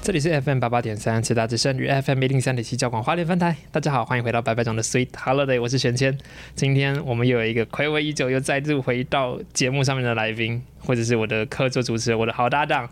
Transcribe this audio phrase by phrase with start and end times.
[0.00, 3.54] 这里是 FM 八八点三，慈大之声与 FM 一零三点七交广花莲分台。
[3.70, 6.16] 大家好，欢迎回到白白种的 Sweet Holiday，我是玄谦。
[6.54, 12.88] 今天我们又有一个暌违已久又再度回到节目上面的来宾，或者是我的客座主持人，我的好搭档。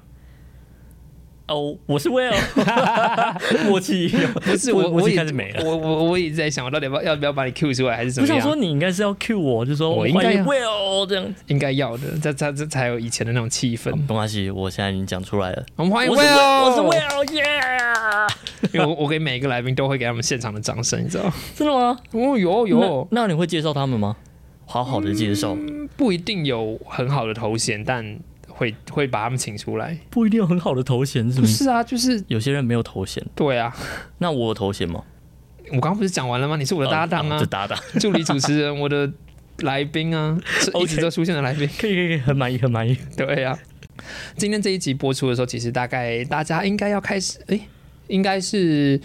[1.48, 2.34] 哦，我是 Will，
[3.68, 4.08] 默契
[4.42, 5.62] 不是我，我也开始没了。
[5.64, 8.36] 我我我一直在想，我到底要不要要不要把你 Q 出来，还是怎么样？
[8.36, 11.34] 我想说你应该是要 cue 我，就说欢迎我应该 Will 这样。
[11.46, 13.94] 应该要的，这这这才有以前的那种气氛。
[13.94, 15.64] 没关系，我现在已经讲出来了。
[15.76, 17.44] 我们欢迎我是 Will，我是 Will，耶！
[18.72, 21.32] 因为我我给每一个来宾都会给他们现场的掌声，你知道吗？
[21.54, 21.96] 真的吗？
[22.10, 24.16] 哦，有有，那那你会介绍他们吗？
[24.68, 25.56] 好好的介绍，
[25.96, 28.18] 不一定有很好的头衔，但
[28.56, 29.96] 会会把他们请出来。
[30.10, 31.68] 不一定有很好的头衔，是不是？
[31.68, 33.74] 啊，就是有些人没有头衔，对啊。
[34.18, 35.02] 那我有头衔吗？
[35.66, 36.56] 我刚刚不是讲完了吗？
[36.56, 39.12] 你是我的搭档啊哦，搭档， 助理主持人，我的
[39.58, 41.68] 来宾啊， 是一直都出现的来宾。
[41.78, 42.96] 可以可以可以，很满意很满意。
[43.16, 43.58] 对啊，
[44.36, 47.60] 今天这一集播出的时候，其实大概大家应该要开始，诶，
[48.06, 49.00] 应该是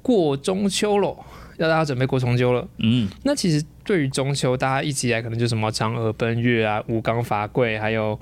[0.00, 1.14] 过中秋了，
[1.58, 2.66] 要大家准备过中秋了。
[2.78, 8.18] 嗯，那其实对于中秋，大家一直以来可能就什么嫦娥奔月啊、吴刚伐桂，还有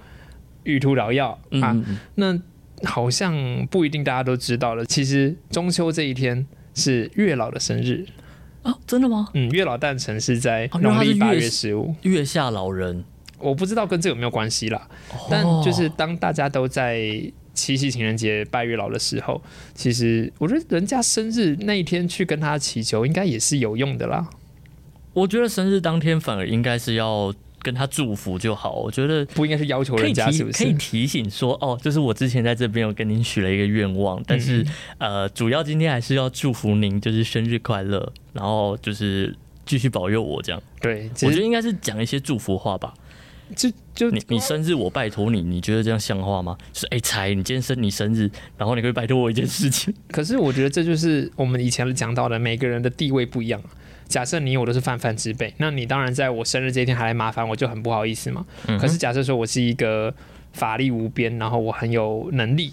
[0.67, 1.75] 玉兔捣药啊，
[2.17, 2.39] 那
[2.85, 3.35] 好像
[3.71, 4.85] 不一定大家都知道了。
[4.85, 8.05] 其实中秋这一天是月老的生日，
[8.63, 9.29] 啊，真的吗？
[9.33, 11.95] 嗯，月老诞辰是在农历八月十五。
[12.03, 13.05] 月下老人，
[13.39, 14.87] 我不知道跟这有没有关系啦，
[15.31, 17.01] 但就是当大家都在
[17.55, 19.43] 七夕情人节拜月老的时候，
[19.75, 24.29] 其实我觉得人家生日那一天去跟他祈求，应该也是有用的啦。
[25.15, 27.33] 我觉得生日当天反而应该是要
[27.67, 28.75] 跟他祝福就好。
[28.75, 30.73] 我觉得不应该是要求可以人家提可以是不是？
[30.75, 34.63] 提醒说，哦，就是我之前在这边有跟您许了一个愿望，但是、
[34.99, 39.35] 嗯呃，主要今天还是要祝福您，就是生日快乐，然后就是
[39.65, 40.63] 继续保佑我这样。
[40.81, 42.95] 对，我觉得应该是讲一些祝福话吧。
[43.55, 46.57] 就就你你生日我拜托你，你觉得这样像话吗？
[46.73, 49.93] 就是哎，才你今天生你生日，然后你可以拜托我一件事情。
[50.13, 53.61] 可是我觉得这就是我们以前讲到的，每个人的地位不一样。
[54.09, 58.47] 假设你我都是泛泛之辈，那你当然在我生日这一天还来麻烦我，就很不好意思嘛。
[58.69, 60.15] 嗯可是假设说我是一个
[60.53, 62.73] 法力无边，然后我很有能力，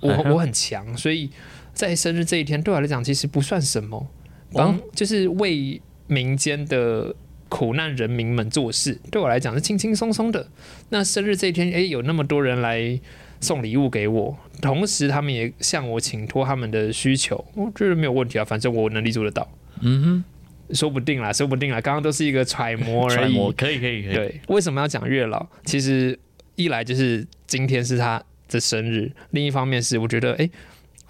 [0.00, 1.30] 我我很强，所以
[1.72, 4.08] 在生日这一天对我来讲其实不算什么，
[4.52, 7.14] 帮哦就是为民间的
[7.48, 10.48] 苦难人民们做事，对我来讲是轻轻松松的。
[10.88, 13.00] 那生日这一天，诶，有那么多人来
[13.40, 19.48] 送礼物给我，同时他们也向我请托他们的需求，我觉得没有问题啊，反正我能力做得到，
[19.80, 20.24] 嗯
[20.72, 23.16] 说不定啦，说不定啦，刚刚都是一个揣摩，而已。
[23.16, 24.14] 揣摩可以可以可以。
[24.14, 25.46] 对，为什么要讲月老？
[25.64, 26.18] 其实
[26.54, 30.50] 一来就是今天是他的生日，另一方面是我觉得，诶，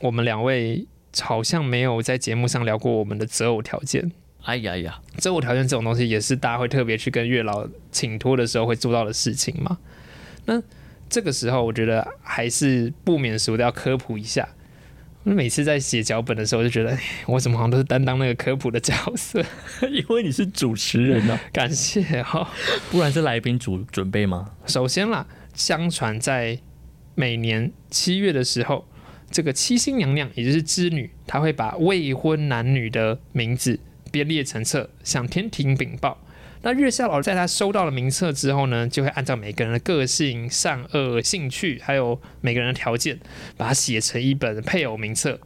[0.00, 0.86] 我们两位
[1.20, 4.12] 好像没有在节目上聊过我们的择偶条件。
[4.42, 9.78] 哎呀呀，择偶条件这种东西，也是大家会特别去跟月老请托的时候会做到的事情嘛。
[10.44, 10.62] 那
[11.08, 14.48] 这个时候，我觉得还是不免俗的要科普一下。
[15.26, 19.44] 我每次在写脚本的时候，就觉得 哎我怎么好像都是担当那个科普的角色。
[19.90, 22.48] 因为你是主持人啊，感谢哈、
[22.92, 24.52] 不然是来宾主准备吗？
[24.66, 26.56] 首先啦，相传在
[27.16, 28.86] 每年七月的时候，
[29.28, 33.80] 这个七星娘娘，也就是织女，她会把未婚男女的名字
[34.12, 36.22] 编列成册，向天庭禀报。
[36.62, 43.18] 那月下老在他收到了名册之后呢，就会按照每个人的个性、善恶、兴趣，还有每个人的条件，
[43.56, 45.38] 把它写成一本配偶名册。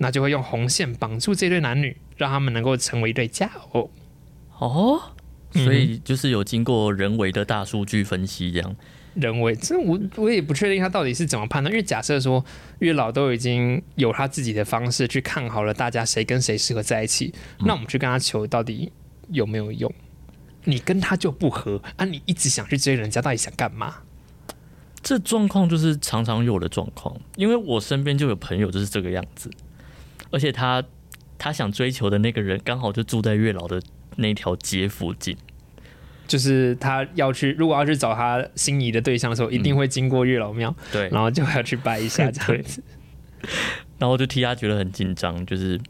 [0.00, 3.90] 那就会用红线绑住这对男女，让他们能够成为一对佳偶。
[4.58, 5.00] 哦，
[5.54, 8.76] 嗯所以就是有经过人为的大数据分析，这样。
[9.14, 12.44] 人为，这我我也不确定他到底是怎么判断，因为假设说
[12.78, 17.34] 月老都已经有他自己的方式去看好了大家谁跟谁适合在一起，
[17.66, 18.92] 那我们去跟他求到底
[19.30, 19.92] 有没有用？
[20.64, 23.96] 你跟他就不合啊，你一直想去追人家，到底想干嘛？
[25.02, 29.50] 这状况就是常常有的状况，因为我身边就有朋友就是这个样子，
[30.30, 30.82] 而且他
[31.38, 33.80] 他想追求的那个人刚好就住在月老的
[34.16, 35.36] 那条街附近，
[36.26, 42.82] 就是他要去，如果要去找他心仪的对象的时候，一定会经过月老庙，对，然后就要去拜一下这样子。
[43.98, 45.80] 然后就替他觉得很紧张，就是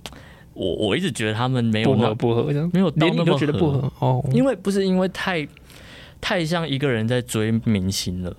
[0.58, 4.28] 我我一直觉得他们没有不合不合，没有到那么连你都觉得不合哦。
[4.32, 5.46] 因为不是因为太
[6.20, 8.36] 太像一个人在追明星了。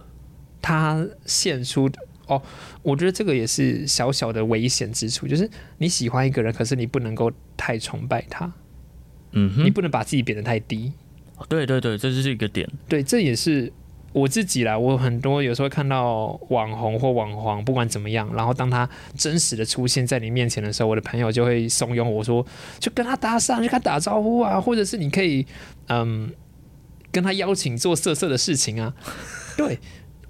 [0.62, 2.42] 他献出的哦，
[2.84, 8.52] 我觉得这个也是小小的危险之处，就是你喜欢一个人，可是你不能够太崇拜他，
[9.32, 10.92] 嗯哼，你不能把自己贬得太低。
[11.48, 12.70] 对对对，这就是一个点。
[12.90, 13.72] 对，这也是
[14.12, 14.78] 我自己啦。
[14.78, 22.46] 我很多有时候看到网红或网黄，不管怎么样，然后当他真实的出现在你面前的时候，我的朋友就会怂恿我说，
[22.80, 25.46] 就跟他搭讪，就跟他打招呼啊，或者是你可以
[25.88, 26.32] 嗯
[27.12, 28.94] 跟他邀请做色色的事情啊。
[29.58, 29.80] 对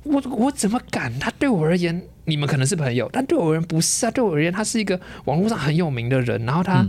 [0.03, 1.17] 我，我怎么敢？
[1.19, 4.11] 他对我而言，你们可能是朋友，但对我而言不是啊。
[4.11, 6.85] 对我而言，他是一个网络上很有名的人，然后他。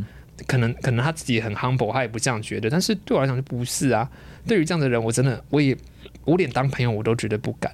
[0.46, 4.08] 可能可能他自己很 humble，他也不这样觉得，但是对我来讲就不是啊。
[4.46, 5.76] 对于这样的人，我真的我也
[6.24, 7.72] 我连当朋友我都觉得不敢。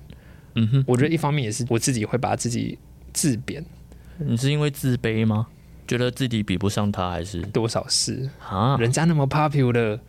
[0.55, 2.79] 嗯哼，我觉得一方面也是我自己会把自己
[3.13, 3.65] 自贬，
[4.19, 5.47] 你是因为自卑吗？
[5.87, 10.01] 觉得自己比不上他，还是多少是啊人家那么 popular，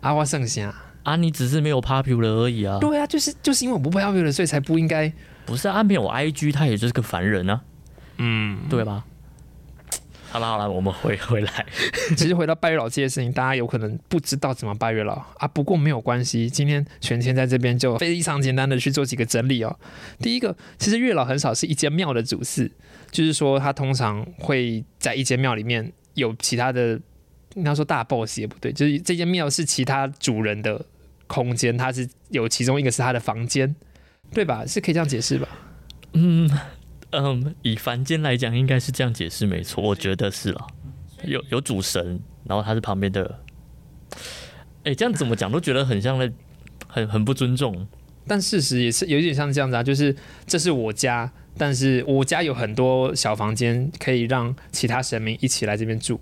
[0.00, 1.16] 啊花剩下，啊？
[1.16, 2.78] 你只是没有 popular 而已啊。
[2.80, 5.12] 对啊，就是就是因为我不 popular，所以才不应该。
[5.44, 7.60] 不是啊，没有 IG，他也就是个凡人啊，
[8.16, 9.04] 嗯，对吧？
[10.36, 11.66] 好了好了，我们回回来。
[12.14, 15.48] 其实回到拜月老这件事情，大家有可能不知道怎么拜月老啊。
[15.48, 19.74] 不过没有关系，今天全天在这边就非常简单的去做几个整理哦。
[20.18, 22.70] 第一个，其实月老很少是一间庙的主事，
[23.10, 27.00] 就是说他通常会在一间庙里面有其他的，
[27.54, 30.84] 应该说大 boss 也不对，就是这间庙是其他主人的
[31.26, 33.74] 空间，它是有其中一个是他的房间，
[34.34, 34.66] 对吧？
[34.66, 35.48] 是可以这样解释吧？
[36.12, 36.50] 嗯
[37.10, 40.66] 嗯，以凡间来讲，应该是这样解释没错，我觉得是啦。
[41.24, 43.38] 有有主神，然后他是旁边的。
[44.84, 46.30] 哎、这样怎么讲都觉得很像在
[46.86, 47.86] 很很不尊重。
[48.26, 50.14] 但事实也是有点像这样子啊，就是
[50.46, 56.20] 这是我家，但是我家有很多小房间，可以让其他神明一起来这边住。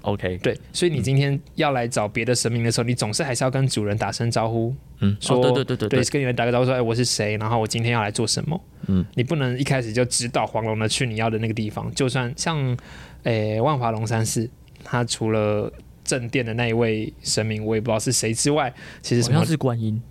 [0.00, 8.60] OK，对，所以你今天要来找别的神明的时候，你总是还是要跟主人打声招呼，嗯，说、对对对对对，跟你们打个招呼说，哎，我是谁，然后我今天要来做什么。
[8.88, 12.76] 嗯，你不能一开始就直捣黄龙的去你要的那个地方，就算像，
[13.22, 14.48] 诶、万华龙山寺，
[14.82, 15.72] 他除了
[16.04, 20.02] 正殿的那一位神明，我也不知道是谁之外，其实什么好像是观音。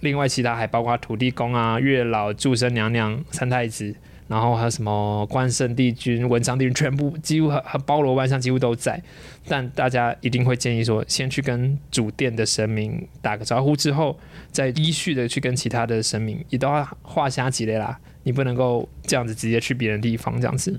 [0.00, 3.94] 另外其他还包括土地公啊、月老、祝生娘娘、三太子，
[4.30, 9.02] 然后还有什么关圣帝君、文昌帝君，全部几乎和和包罗万象，几乎都在。
[9.48, 14.16] 但大家一定会建议说，先去跟主殿的神明打个招呼，之后
[14.52, 17.98] 再依序的去跟其他的神明，也都要画下几类啦。
[18.22, 20.78] 你不能够这样子直接去别人地方这样子。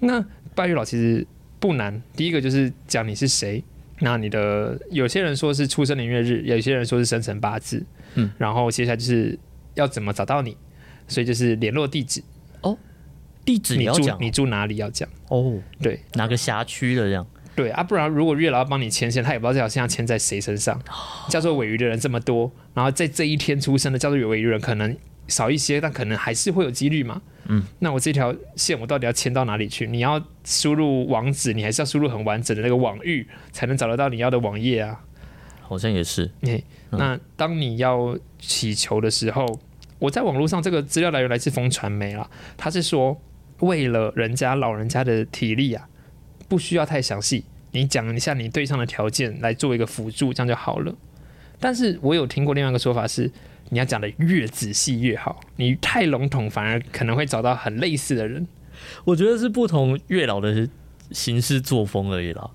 [0.00, 0.24] 那
[0.54, 1.26] 拜月老其实
[1.60, 3.62] 不难，第一个就是讲你是谁。
[4.00, 7.84] 那你的有些人说是出生年月日，有些人说是生辰八字，
[8.14, 9.38] 嗯，然后接下来就是
[9.74, 10.56] 要怎么找到你，
[11.06, 12.22] 所以就是联络地址，
[13.48, 17.26] 地址也你住要讲你住哪里要讲，哦，对哪个辖区的这样。
[17.56, 20.78] 对啊，不然如果月老要帮你牵线，他也不知道这条线要牵在谁身上。
[21.30, 24.94] 叫做尾鱼的人这么多，然后在这一天出生的叫做尾鱼人可能
[25.28, 27.22] 少一些，但可能还是会有几率嘛。
[27.46, 29.86] 嗯，那我这条线我到底要牵到哪里去？
[29.86, 35.00] 你要输入网址，你还是要输入很完整的那个网域，才能找得到你要的网页啊。
[35.62, 39.58] 好像也是，嘿，嗯那当你要祈求的时候，
[39.98, 43.20] 我在网络上这个资料来源来自风传媒啦，他是说
[43.60, 45.88] 为了人家老人家的体力啊，
[46.48, 50.94] 不需要太详细，你讲一下你对上的条件来做一个辅助，这样就好了。
[51.60, 53.30] 但是我有听过另外一个说法是，
[53.70, 58.46] 你要讲的越仔细越好，你太笼统反而可能会找到很类似的人。
[59.04, 60.68] 我觉得是不同月老的
[61.10, 62.48] 行事作风而已啦。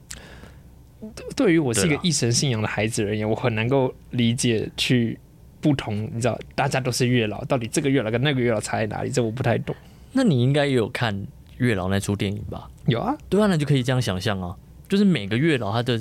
[1.35, 5.19] 对于我是一个一神信仰的孩子而言，我很能够理解去
[5.59, 9.09] 不同，你知道，大家都是月老，到底这个月老跟那个月老差在哪里？
[9.09, 9.75] 这我不太懂。
[10.13, 11.27] 那你应该也有看
[11.57, 12.69] 月老那出电影吧？
[12.87, 14.55] 有啊，对啊，那就可以这样想象啊，
[14.87, 15.97] 就是每个月老他的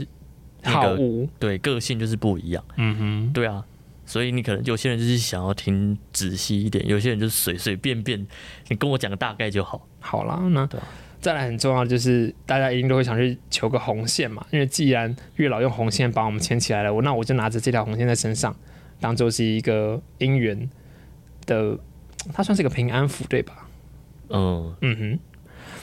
[0.62, 2.64] 那个好无，对个性就是不一样。
[2.76, 3.64] 嗯哼，对啊，
[4.06, 8.26] 所以你可能有些人就是想要听仔细一点，有些人就是随随便便，
[8.68, 9.86] 你跟我讲个大概就好。
[10.00, 10.86] 好啦，那对啊
[11.20, 18.52] 再来很重要的就是大家一定都会想去求个红线嘛，因为既然月老用红线把我们牵起来了，我那我就拿着这条红线在身上，
[18.98, 20.68] 当做是一个姻缘
[21.46, 21.78] 的，
[22.32, 23.61] 它算是一个平安符，对吧？
[24.32, 25.18] 嗯，嗯哼，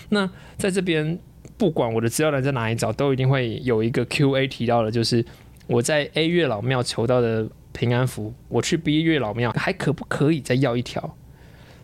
[0.09, 1.17] 那在这边，
[1.57, 5.23] 不管我的资料栏在哪里找，都一定会有一个 Q&A 提到的，就是
[5.67, 11.15] 我在 A 月老庙求到的平安符，我去 B 月老庙还可不可以再要一条？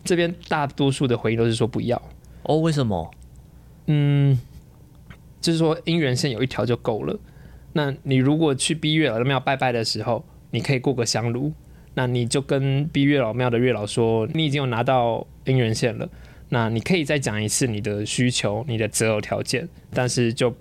[0.04, 2.00] 这边大多数的回应都是说不要，
[2.42, 3.10] 哦，为什么？
[3.86, 4.38] 嗯，
[5.40, 7.16] 就是说姻缘线有一条就够了。
[7.72, 11.52] 那你如果去 B 月老庙拜拜的时候，你可以过个香炉，
[11.94, 16.08] 那你就跟 B 月老庙的月老说，你已经有拿到姻缘线了。
[16.48, 20.54] 那你可以再讲一次你的需求、你的择偶条件，但是就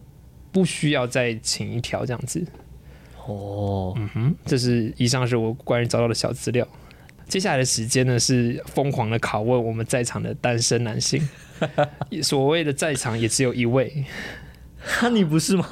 [0.51, 2.45] 不需要再请一条这样子。
[3.25, 6.67] 哦，嗯哼，这是以上是我关于找到的小资料。
[7.27, 11.27] 接下来的时间呢，是疯狂的拷问我们在场的单身男性。
[12.21, 14.05] 所谓的在场也只有一位，
[14.79, 15.67] 哈你不是吗？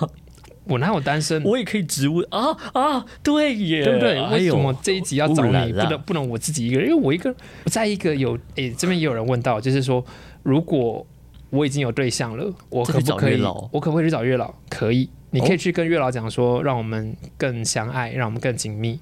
[0.65, 1.43] 我哪有单身？
[1.43, 4.22] 我也可以直问啊啊，对耶，对不对？
[4.29, 5.74] 为什么这一集要找你？
[5.74, 6.89] 不能不能我自己一个人？
[6.89, 7.34] 因为我一个
[7.65, 10.03] 我在一个有诶，这边也有人问到，就是说，
[10.41, 11.05] 如果
[11.50, 13.41] 我已经有对象了，我可不可以？
[13.72, 14.53] 我可不可以去找月老？
[14.70, 19.00] 可以，你可以哦去跟月老讲说，让我们更相爱，让我们更紧密。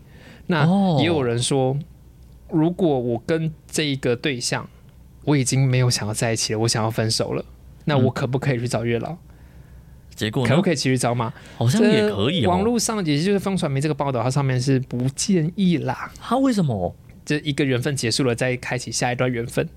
[0.48, 1.78] 那哦也有人说，
[2.50, 4.68] 如果我跟这一个对象，
[5.24, 7.46] 我已经没有想要在一起了，我想要分手了，
[7.86, 9.16] 那嗯我可不可以去找月老？
[10.16, 10.46] 结果？
[10.46, 11.34] 可不可以骑驴找马？
[11.58, 12.50] 好像也可以哦。
[12.50, 16.12] 网络上也就是风传媒这个报道，它上面是不建议啦。
[16.20, 16.96] 他为什么？
[17.24, 19.70] 这一个缘分结束了，再开启下一段缘分，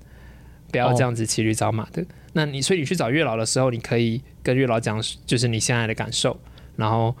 [0.71, 2.03] 不要这样子骑驴找马的。
[2.33, 6.39] 那你所以你去找月老的时候，你可以跟月老讲，就是你现在的感受，
[6.75, 7.15] 然后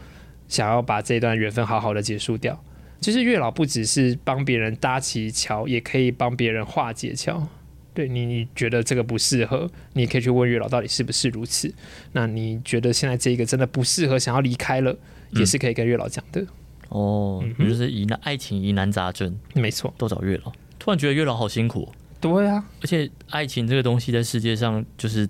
[0.47, 2.59] 想要把这段缘分好好的结束掉。
[2.99, 7.47] 其实月老不只是帮别人搭起桥，也可以帮别人化解桥。
[7.95, 11.73] 对你，你觉得这个不适合，你也可以去问月老到底是不是如此。
[12.11, 14.95] 那你觉得现在这个真的不适合，想要离开了，
[15.31, 16.45] 也是可以跟月老讲的。
[16.89, 20.51] 哦，嗯就是疑难爱情疑难杂症没错，都找月老。
[20.77, 21.89] 突然觉得月老好辛苦哦、
[22.21, 25.27] 对啊，而且爱情这个东西在世界上就是，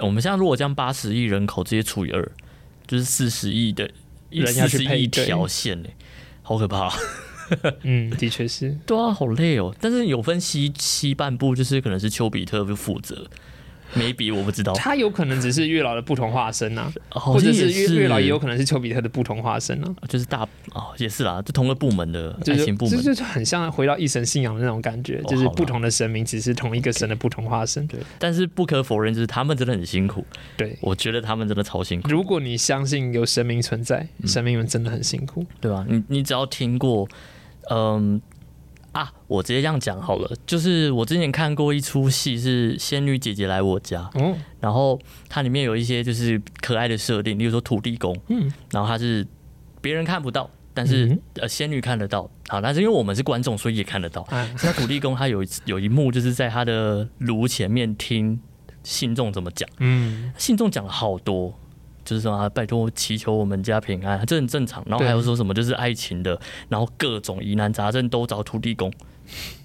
[0.00, 2.32] 我们现在如果将八十亿人口直接除以二，
[2.86, 3.90] 就是四十亿的
[4.30, 5.88] 人要去四十亿配对条线呢，
[6.42, 6.90] 好可怕、
[7.82, 8.76] 嗯，的确是。
[8.86, 9.74] 对啊，好累哦。
[9.80, 13.26] 但是有分西西半部，就是可能是丘比特负责
[13.96, 23.02] ，maybe 我不知道，他有可能只是月老的不同化身啊，或者是月月老也有可能是丘比特的不同化身啊，就是大哦，也是啦，就同个部门的爱情部门。
[23.02, 27.86] 这就很像回到一神信仰的那种感觉，哦就是不同的神明只是同一个神的不同化身。
[27.86, 30.22] 对，但是不可否认，就是他们真的很辛苦。
[30.56, 35.46] 对，我觉得他们真的超辛苦，如果你相信有神明存在，嗯神明们真的很辛苦。
[35.60, 35.86] 对吧？
[35.88, 37.08] 你你只要听过，
[37.70, 38.20] 嗯
[38.92, 44.98] 啊，我直接这样讲好了，就是我之前看过一出戏是《仙女姐姐来我家》，嗯，然后
[45.28, 49.24] 它里面有一些就是可爱的设定，例如说土地公，嗯，然后他是
[49.80, 52.28] 别人看不到，但是、嗯呃仙女看得到。
[52.48, 54.22] 好，但是因为我们是观众，所以也看得到。
[54.22, 58.40] 啊，那土地公他有一有一幕就是在他的炉前面听
[58.82, 61.56] 信众怎么讲，嗯，信众讲了好多。
[62.08, 64.82] 就是说啊，拜托祈求我们家平安，这很正常。
[64.86, 68.90] 然后还有说什么就是爱情的，然后各种疑难杂症都找土地公。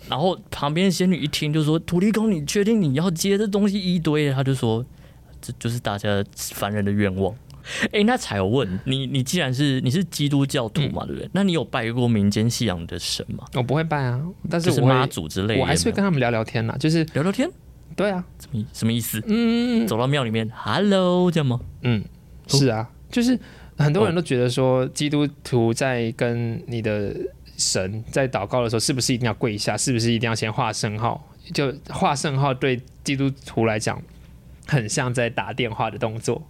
[0.10, 4.86] 然后旁边仙女一听就说：“土地公，你确定你要接这东西一堆？”他就说
[5.42, 7.34] ：“这就是大家凡人的愿望。”
[7.94, 11.30] 哎，那才有问你，你既然是你是基督教徒嘛，对不对？
[11.32, 13.46] 那你有拜过民间信仰的神吗？
[13.54, 17.50] 我不会拜啊，但是妈祖之类的，我还是跟他们聊聊天啦，就是聊聊天，
[17.96, 19.24] 对啊，什么什么意思？
[19.28, 21.62] 嗯走到庙里面，Hello，这样吗？
[21.84, 22.04] 嗯，
[22.48, 23.38] 是啊，就是
[23.78, 27.16] 很多人都觉得说，基督徒在跟你的
[27.58, 29.78] 神在祷告的时候，是不是一定要跪下？
[29.78, 31.30] 是不是一定要先画圣号？
[31.54, 34.02] 就画圣号对基督徒来讲，
[34.68, 36.42] 很像在打电话的动作，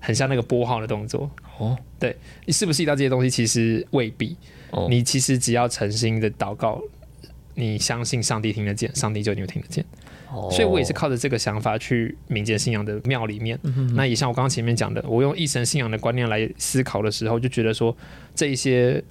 [0.00, 1.30] 很像那个拨号的动作。
[1.58, 3.30] 哦对你是不是遇到这些东西？
[3.30, 4.36] 其实未必。
[4.70, 6.82] 哦，你其实只要诚心的祷告，
[7.54, 9.84] 你相信上帝听得见，上帝就一定会听得见。
[10.34, 13.58] 哦所以我也是靠着这个想法去民间信仰的庙里面。
[13.94, 17.96] 那也像我刚刚前面讲的，我用一神信仰的观念来思考的时候，就觉得说
[18.34, 19.02] 这一些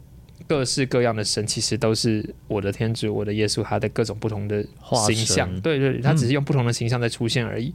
[0.48, 4.66] 各式各样的神，其实都是我的天主、我的耶稣，他的各种不同的
[5.08, 5.62] 形象。
[5.62, 7.74] 对对，他只是用不同的形象在出现而已。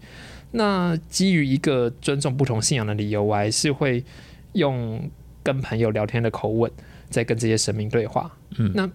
[0.51, 4.05] 那基于一个尊重不同信仰的理由，我还是会
[4.53, 5.11] 用
[5.43, 6.71] 跟朋友聊天的口吻，
[7.09, 8.31] 在跟这些神明对话。
[8.59, 8.89] 嗯那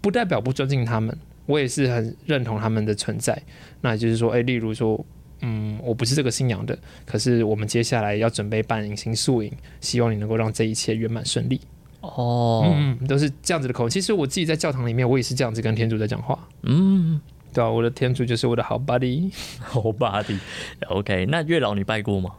[0.00, 1.16] 不代表不尊敬他们，
[1.46, 3.40] 我也是很认同他们的存在。
[3.80, 5.02] 那也就是说，哎，例如说，
[5.40, 11.60] 嗯，我不是这个信仰的，可是我们接下来要准备办隐形宿营，希望你能够让这一切圆满顺利。
[12.00, 13.88] 哦，嗯，都是这样子的口。
[13.88, 16.38] 其实我自己在教堂里面，我也是这样子跟天主在讲话。
[16.62, 17.20] 嗯，
[17.52, 19.32] 对啊，我的天主就是我的好 buddy。
[19.60, 21.26] 好 buddy，OK。
[21.26, 22.30] 那月老你拜过吗？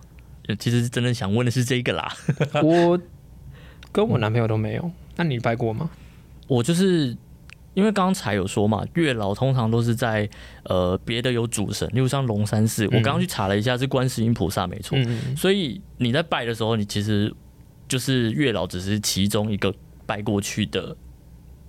[0.48, 2.10] 呃其实真的想问的是这个啦。
[2.64, 2.98] 我
[3.92, 5.90] 跟我男朋友都没有，那你拜过吗？
[6.48, 7.18] 我就是
[7.78, 10.28] 因为刚才有说嘛，月老通常都是在
[10.64, 14.98] 呃别的有主神，例如像龙山寺，我刚刚去查了一下，是观世音菩萨没错。
[14.98, 17.32] 嗯，所以你在拜的时候，你其实
[17.88, 19.72] 就是月老只是其中一个
[20.08, 20.98] 拜过去的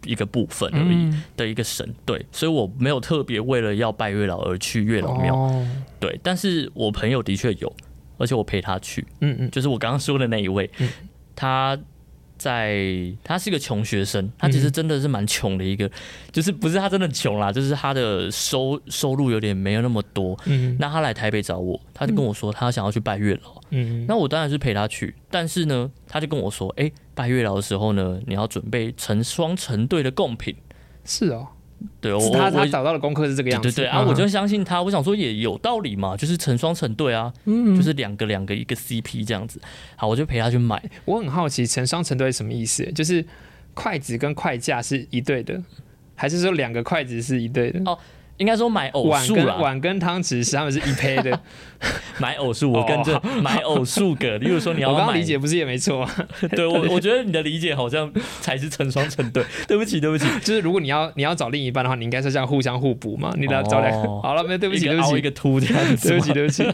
[0.06, 1.86] 一个部分而已、嗯的一个神。
[2.06, 5.36] 对，所以我没有特别为了要拜月老而去月老庙。
[5.36, 5.68] 哦，
[6.00, 7.70] 对，但是我朋友的确有，
[8.16, 9.06] 而且我陪他去。
[9.20, 10.88] 嗯嗯，就是我刚刚说的那一位，嗯
[11.36, 11.78] 他
[12.38, 15.90] 在他是一个穷学生，他其实真的是蛮穷的一个，
[16.32, 20.38] 就是不是他真的穷啦，就是他的收收入有点没有那么多。
[20.46, 30.54] 嗯那他来台北找我，他就跟我说他想要去拜月老，嗯，那我当然是陪他去，但是呢，他就跟我说，哎、拜月老的时候呢，你要准备成双成对的贡品。
[31.04, 31.48] 是哦，
[32.00, 33.68] 对，我他他找到的功课是这个样子。
[33.68, 39.60] 对对对啊，嗯我就相信他，我想说也有道理嘛，就是成双成对啊，嗯就是两个两个一个 CP 这样子。
[39.96, 40.82] 好，我就陪他去买。
[41.04, 42.84] 我很好奇成双成对是什么意思？
[42.92, 43.24] 就是
[43.74, 45.62] 筷子跟筷架是一对的，
[46.14, 47.80] 还是说两个筷子是一对的？
[47.84, 47.98] 哦
[48.38, 51.38] 应该说买偶数啦，碗跟汤匙是他们是一配的。
[52.18, 54.36] 买偶数，我跟着买偶数个。
[54.38, 56.10] 例如说你要 我刚刚理解不是也没错吗？
[56.50, 59.44] 对我我觉得你的理解好像才是成双成对。
[59.68, 63.32] 对不起，对不起，就是如果你要你要找另一半的话，你应该是这样互相互补嘛。
[63.36, 66.08] 你要找两个，哦好了，没有，对不起，对不起，一个凸这样子。
[66.08, 66.32] 对不起，。
[66.32, 66.64] 对不起。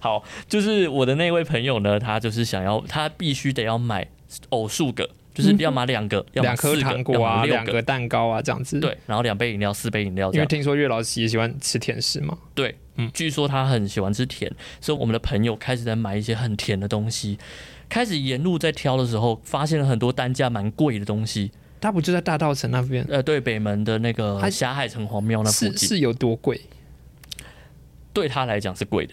[0.00, 4.06] 好，就是我的那位朋友呢，他就是想要，他必须得要买
[4.48, 10.32] 偶数个，就是要买两个，要两颗糖果啊，两个蛋糕啊，这样子。，对，然后两杯饮料，四杯饮料。
[10.32, 12.38] 因为听说月老也喜欢吃甜食嘛。
[12.54, 14.50] 对，嗯据说他很喜欢吃甜，
[14.80, 17.38] 所以我们的朋友开始在买一些很甜的东西。
[17.88, 21.50] 开始沿路在挑的时候，发现了很多单价蛮贵的东西。
[21.80, 23.04] 他不就在大道城那边？
[23.10, 26.58] 呃，对，北门的那个他霞海城隍庙那附近，是是有多贵
[28.14, 29.12] 对他来讲是贵的，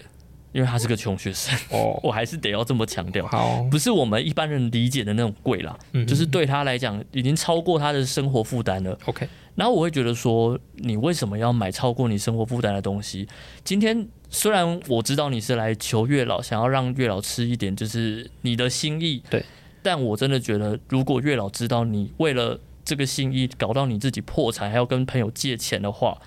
[0.51, 1.58] 因为他是个穷学生。
[1.70, 2.00] 哦？
[2.03, 8.98] 我还是得要这么强调，好，不是我们一般人理解的那种贵啦，嗯就是对他来讲已经超过他的生活负担了。
[9.05, 9.27] OK。
[9.53, 13.27] 然后我会觉得说，你为什么要买超过你生活负担的东西？
[13.65, 19.43] 今天虽然我知道你是来求月老，想要让月老吃一点，就是你的心意，对。
[19.84, 26.17] 但我真的觉得，如果月老知道你为了这个心意搞到你自己破产，还要跟朋友借钱的话，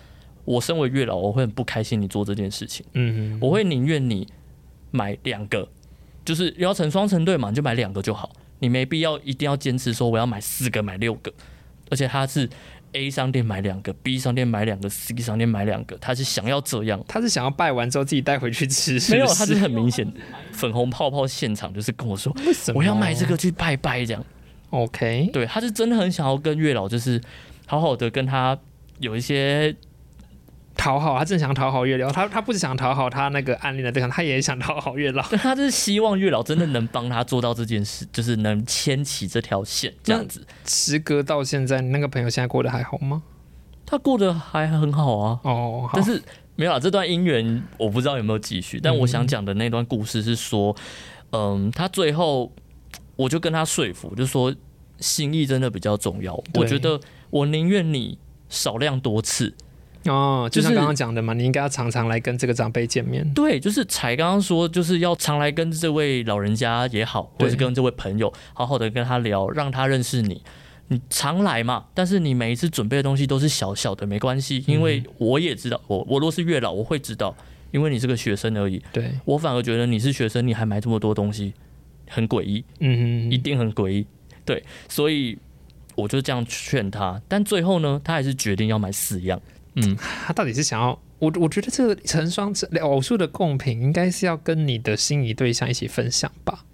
[0.45, 2.85] 我身为月老，我会很不开心你做这件事情。
[2.93, 4.27] 嗯，我会宁愿你
[4.91, 5.69] 买两个，
[6.25, 11.33] 就是要成双成对嘛，你就买两个就好，你没必要一定要坚持说我要买四个、买六个，
[11.91, 12.49] 而且他是
[12.93, 17.03] A 商店买两个，B 商店买两个，C 商店买两个，他是想要这样。
[17.09, 20.07] 他是想要拜完之后自己带回去吃，是没有，不他是很明显，
[20.53, 24.25] 粉红泡泡现场就是跟我说，为什么我要买这个去拜拜这样。
[24.71, 27.21] OK，对，他是真的很想要跟月老，就是
[27.67, 28.57] 好好的跟他
[29.01, 29.75] 有一些
[30.85, 35.25] 讨好，他正想讨好月老，他他不是想讨好他那个暗恋的对象，他也想讨好月老。
[35.33, 40.47] 但他就是希望月老真的能帮他做到这件事，就是能牵起这条线这样子。
[40.67, 43.23] 时隔到现在，你那个朋友现在过得还好吗？
[43.87, 46.23] 他过得还很好啊，哦，但是
[46.55, 48.79] 没有啊，这段姻缘我不知道有没有继续。
[48.79, 50.77] 但我想讲的那段故事是说，
[51.33, 52.53] 嗯，他最后
[53.17, 54.55] 我就跟他说服，就说
[54.99, 56.39] 心意真的比较重要。
[56.53, 58.19] 我觉得我宁愿你
[58.51, 59.55] 少量多次，
[60.07, 63.29] 哦，就像刚刚讲的嘛，你应该要常常来跟这个长辈见面。
[63.33, 70.43] 对，就是才刚刚说，就是要常来跟这位老人家也好，或者是跟这位朋友好好的跟他聊，让他认识你。
[70.89, 77.35] 你常来嘛，但是你每一次准备的东西都是小小的，没关系，因为我也知道，我我若是月老，我会知道，
[77.71, 78.83] 因为你是个学生而已。
[78.93, 81.55] 对，我反而觉得你是学生，你还买这么多东西，
[82.11, 84.07] 很诡异，嗯一定很诡异。
[84.45, 85.39] 对，所以
[85.95, 89.41] 我就这样劝他，但最后呢，他还是决定要买四样。
[89.75, 91.33] 嗯，他到底是想要我？
[91.37, 96.65] 我觉得这个成双成偶数的贡品，应该是要跟你的心仪对象一起分享吧。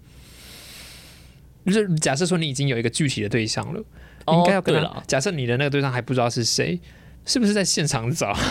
[1.65, 3.79] 就是假设说你已经有一个具体的对象了，
[4.27, 5.03] 应该要跟他。
[5.05, 6.79] 假设你的那个对象还不知道是谁，
[7.25, 8.35] 是不是在现场找？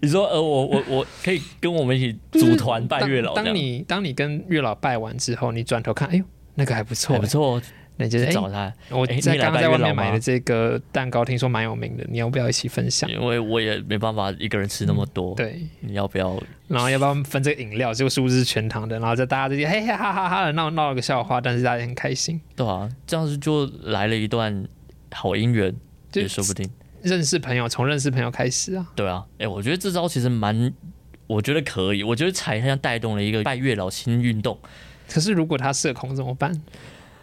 [0.00, 7.60] 你说呃，我我我可以跟我们一起组团拜月老当当你当你跟月老拜完之后，你转头看，哎呦，那个还不错，还不错，
[8.00, 13.10] 那你就是哎，找他，我哎在刚刚在外面买的这个蛋糕，听说蛮有名的，你要不要一起分享？
[13.10, 16.40] 因为我也没办法一个人吃那么多。，对，你要不要？
[16.68, 17.92] 然后要不要分这个饮料？
[17.92, 22.40] 结果是不是全糖的，然后在大家这些嘿嘿哈哈哈的闹闹了个笑话，但是大家也很开心。
[22.54, 24.64] 对啊，这样子就来了一段
[25.10, 25.74] 好姻缘，
[26.12, 26.70] 就也说不定。
[27.02, 28.86] 认识朋友，从认识朋友开始啊。
[28.94, 30.72] 对啊，哎、我觉得这招其实蛮，
[31.26, 32.04] 我觉得可以。
[32.04, 34.56] 我觉得才像带动了一个拜月老新运动。
[35.10, 36.52] 可是如果他社恐怎么办？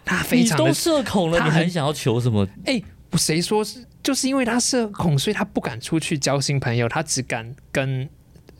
[0.06, 2.48] 他非常的社恐了，他很你还想要求什么？
[2.64, 3.84] 哎，不谁说是？
[4.02, 8.08] 就是因为他社恐，所以他不敢出去交新朋友，他只敢跟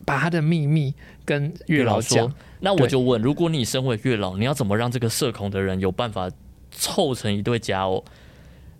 [0.04, 0.92] 把他的秘密
[1.24, 2.34] 跟月老讲。。
[2.58, 6.28] 那我就问，如果你身为月老，你要怎么让这个社恐的人有办法
[6.72, 8.04] 凑成一对佳偶？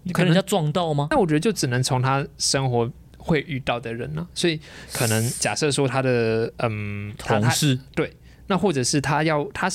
[0.03, 1.09] 你可能跟人家撞到吗？
[1.11, 4.59] 那我觉得就只能从他生活会遇到的人啊，所以
[4.93, 8.17] 可能假设说他的嗯，同事对
[8.49, 9.69] 那或者是他要他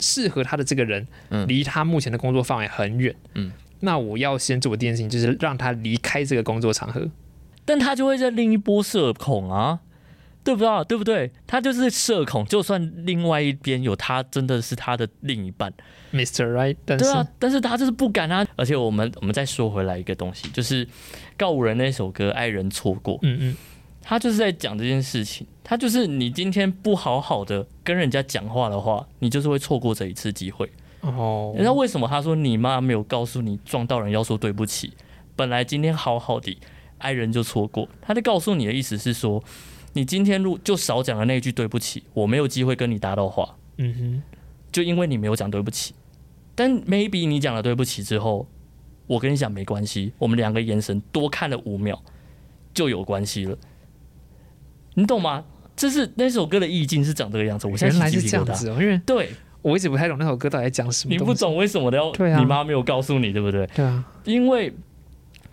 [0.00, 7.08] 适适合他的这个人，嗯离他目前的工作范围很远，嗯，那我要先做的第一件事情就是让他离开这个工作场合。
[7.64, 9.80] 但他就会在另一波社恐啊。
[10.44, 10.84] 对不对？
[10.84, 11.30] 对不对？
[11.46, 15.72] 他就是社恐，就算另外一边有他，真的是他的另一半
[16.12, 16.44] ，Mr.
[16.52, 18.46] Right，但是对啊，但是他就是不敢啊。
[18.54, 20.86] 而且我们我们再说回来一个东西，就是
[21.38, 23.56] 告五人那首歌《爱人错过》，嗯嗯，
[24.04, 25.46] 他就是在讲这件事情。
[25.64, 30.70] 他就是你今天不好好的跟人家讲话的话，你就是会错过这一次机会。
[31.00, 34.92] 哦你知道为什么他说你妈没有告诉你撞到人要说对不起？
[35.34, 36.56] 本来今天好好的，
[36.98, 37.88] 爱人就错过。
[38.02, 39.42] 他在告诉你的意思是说，
[39.94, 44.22] 你今天如就少讲了那一句对不起，我没有机会跟你搭到话，嗯哼，
[44.70, 45.94] 就因为你没有讲对不起。
[46.54, 48.46] 但 maybe 你讲了对不起之后，
[49.06, 52.00] 我跟你讲没关系，我们两个眼神多看了五秒
[52.72, 53.58] 就有关系了，
[54.94, 55.44] 你懂吗？
[55.76, 57.66] 这是那首歌的意境是长这个样子。
[57.66, 59.30] 我现在原来起鸡皮疙瘩是这样子哦，因为对
[59.60, 61.12] 我一直不太懂那首歌到底在讲什么。
[61.12, 61.34] 你不？
[61.34, 63.66] 懂为什么的要对啊你妈没有告诉你，对不对？
[63.74, 64.72] 对啊，因为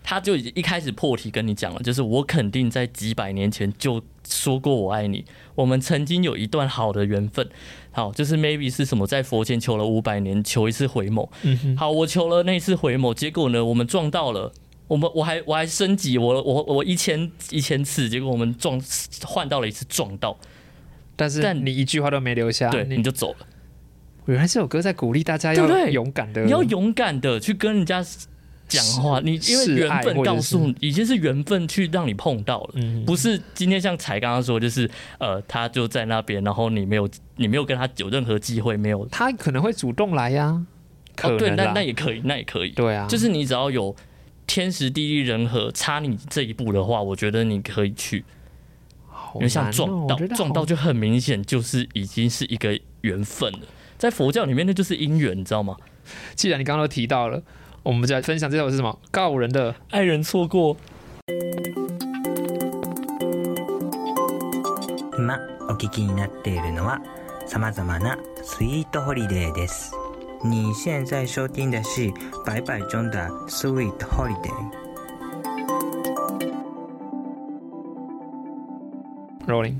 [0.03, 5.25] 他就已经一开始破题跟你讲了，就是我肯定在几百年前就说过我爱你，
[5.55, 7.49] 我们曾经有一段好的缘分。
[7.91, 11.27] 好，就是 maybe 是什么在佛前求了五百年，求一次回眸。
[11.75, 14.53] 好，我求了那次回眸，结果呢，我们撞到了。
[14.91, 18.77] 我们我还我还升级，我我我一千一千次，结果我们撞
[19.23, 20.37] 换到了一次撞到，
[21.15, 23.47] 但是但你一句话都没留下，对，你你就走了。
[24.25, 25.93] 原来这首歌在鼓励大家要对不对？
[25.93, 28.05] 勇敢的，你要勇敢的去跟人家
[28.67, 33.05] 讲话，你因为示缘分或者告诉你，已经是缘分去让你碰到了，嗯。
[33.05, 39.07] 不是今天像才刚刚说，就是呃，他就在那边，然后你没有你没有跟他有任何机会，没有。
[39.07, 40.61] 他可能会主动来呀，
[41.15, 43.95] 可哦，对，那能啦那也可以，那也可以，对啊，就是你只要有
[44.50, 48.24] 天时地利人和差你这一步的话，我觉得你可以去，
[49.08, 53.60] 好因为像难哦撞到我觉得好撞到就很明显就是已经是一个缘分了，
[53.98, 55.76] 在佛教里面那就是姻缘，你知道吗？
[56.34, 57.42] 既然你刚刚都提到了，
[57.82, 58.98] 我们再分享这首是什么？
[59.10, 60.76] 告人的爱人错过。
[65.16, 65.26] 今
[65.68, 67.00] お聞きになっているのは
[67.46, 69.99] 様々なスイートホリデーです。
[70.43, 72.11] 你现在收听的是
[72.43, 74.71] 百百中的 Sweet Holiday。
[79.45, 79.75] Rolling。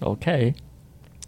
[0.00, 0.54] OK，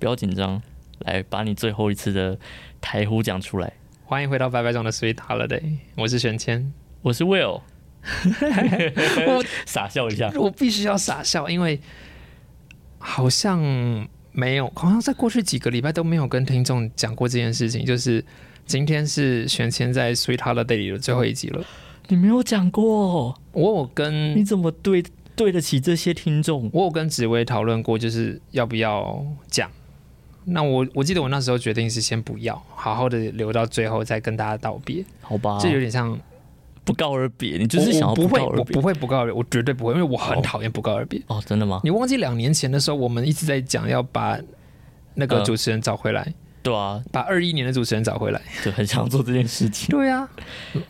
[0.01, 0.63] 不要紧张，
[1.01, 2.39] 来把你最后一次的
[2.81, 3.71] 台呼讲出来。
[4.05, 6.73] 欢迎回到白白中的 Sweet Holiday，我是玄谦。
[7.03, 7.61] 我是 Will，
[9.29, 10.33] 我 傻笑一下。
[10.35, 11.79] 我必须要傻笑，因为
[12.97, 13.61] 好像
[14.33, 17.85] 没有，好像在过去几个礼拜都没有跟听众讲过这件事情。
[17.85, 18.25] 就是
[18.69, 21.65] 今天是玄谦在 Sweet Holiday 里的最后一集了。
[22.09, 25.03] 你没有讲过，我有跟你怎么对
[25.35, 26.69] 对得起这些听众？
[26.75, 29.71] 我有跟紫薇讨论过，就是要不要讲。
[30.45, 35.03] 那我我记得我那时候决定是先不要，好好的留到最后再跟大家道别。
[35.23, 36.19] 好吧，这有点像
[36.85, 41.19] 不告而别，你就是想不会，告而别我不会不告而别，我绝对不会，因为我很讨厌不告而别。
[41.29, 41.81] 哦，真的吗？
[41.83, 44.39] 你忘记两年前的时候，我们一直在讲要把
[45.15, 46.35] 那个嗯主持人找回来，
[46.69, 48.41] 对啊，把二一年的主持人找回来。
[48.63, 49.89] 就很想做这件事情。
[49.89, 50.29] 对啊，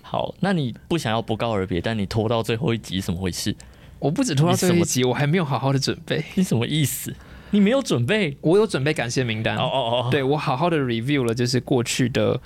[0.03, 3.55] 好，那你不想要不告而别，但你拖到最后一集，怎么回事？
[4.01, 6.25] 我不止拖到最后一集，我还没有好好的准备。
[6.35, 7.15] 你什么意思？
[7.51, 8.37] 你没有准备？
[8.41, 12.41] 我有准备感谢名单，哦哦哦，对我好好的 review 了，就是过去的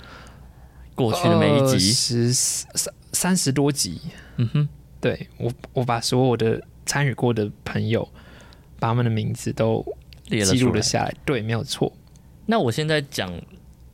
[0.95, 3.99] 过去的每一集，十三三十多集，
[4.37, 4.69] 嗯哼，
[5.01, 8.07] 对我我把所有的参与过的朋友，
[8.79, 9.85] 把他们的名字都
[10.25, 10.59] 记。
[10.59, 11.13] 录了下来。
[11.25, 11.91] 对，没有错。
[12.53, 13.33] 那我现在讲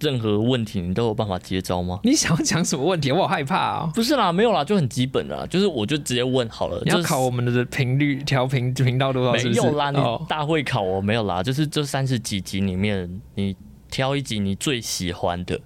[0.01, 1.97] 任何问题，你都有办法接招吗？
[2.03, 3.09] 你想要讲什么问题？
[3.09, 6.81] 我好害怕啊、不是啦，没有啦，就很基本啦，就是我就直接问好了。
[6.83, 9.37] 你要就考我们的频率调频频道多少？
[9.37, 9.61] 是不是？
[9.61, 13.55] 没有啦，你哦大会考我没有啦，就是这三十几集里面，你
[13.89, 15.57] 挑一集你最喜欢的，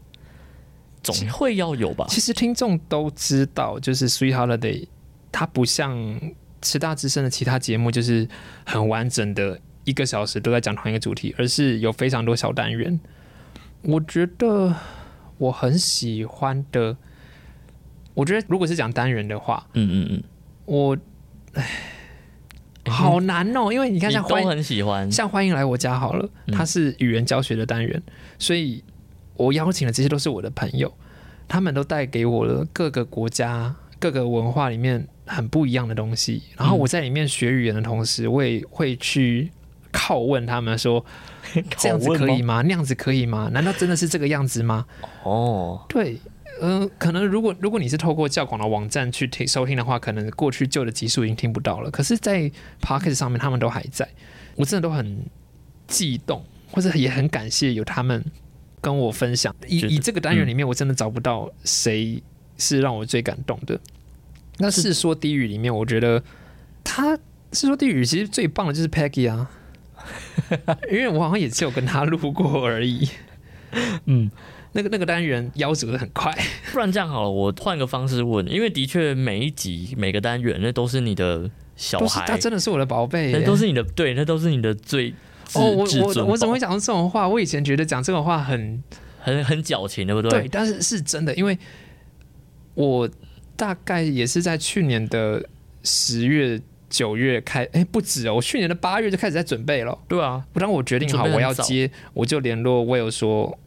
[1.01, 2.05] 总会要有吧？
[2.07, 4.81] 其实听众都知道，就是《Sweet Holiday》，
[5.31, 5.97] 它不像
[6.61, 8.27] 师大之声的其他节目，就是
[8.67, 12.99] 很完整的一个小时都在讲同一个主题，而是有非常多小单元。
[13.81, 14.73] 我觉得
[15.37, 16.95] 我很喜欢的，
[18.13, 20.23] 我觉得如果是讲单元的话，嗯嗯嗯，
[20.65, 20.97] 我
[21.53, 21.69] 唉，
[22.85, 28.01] 好难哦，因为你看像欢都很喜欢，像欢迎来我家好了，嗯它是语言教学的单元，
[28.39, 28.81] 所以
[29.35, 30.93] 我邀请的这些都是我的朋友，
[31.47, 36.43] 他们都带给我了各个国家、各个文化里面很不一样的东西。
[36.57, 39.51] 然后我在里面学语言的同时，我也会去
[39.93, 41.05] 拷问他们说：
[41.77, 42.61] 这样子可以吗？
[42.63, 43.49] 那样子可以吗？
[43.53, 44.85] 难道真的是这个样子吗？
[45.23, 46.19] 哦，对。
[46.61, 51.89] 嗯、可能如果如果你是透过教广的网站去听收听的话，可能过去旧的集数已经听不到了。
[51.89, 54.07] 可是，在 p o c k e t 上面，他们都还在，
[54.55, 55.25] 我真的都很
[55.87, 58.23] 激动，或者也很感谢有他们
[58.79, 59.53] 跟我分享。
[59.67, 62.21] 以以这个单元里面，我真的找不到谁
[62.57, 63.77] 是让我最感动的。
[64.59, 66.23] 那《是说低语》里面，我觉得
[66.83, 67.17] 他
[67.51, 69.49] 《是说低语》其实最棒的就是 Peggy 啊，
[70.91, 73.09] 因为我好像也只有跟他录过而已。
[74.05, 74.29] 嗯，
[74.73, 76.31] 那个那个单元夭折的很快，
[76.71, 85.09] 不然这样好了，我换个方式问，因为的确每一集每个单元那都是你的小孩，他真的是我的宝贝，那都是你的对，那都是你的最
[85.53, 87.27] 哦，我我我怎么会讲出这种话？
[87.27, 88.83] 我以前觉得讲这种话很
[89.19, 90.29] 很很矫情，对不对？
[90.41, 91.57] 对，但是是真的，因为
[92.75, 93.09] 我
[93.55, 95.43] 大概也是在去年的
[95.83, 96.61] 十月、
[96.93, 99.97] 九月开，哎，不止哦，我去年的八月就开始在准备了。
[100.07, 103.57] 对啊，当我决定好我要接，我就联络 Will 说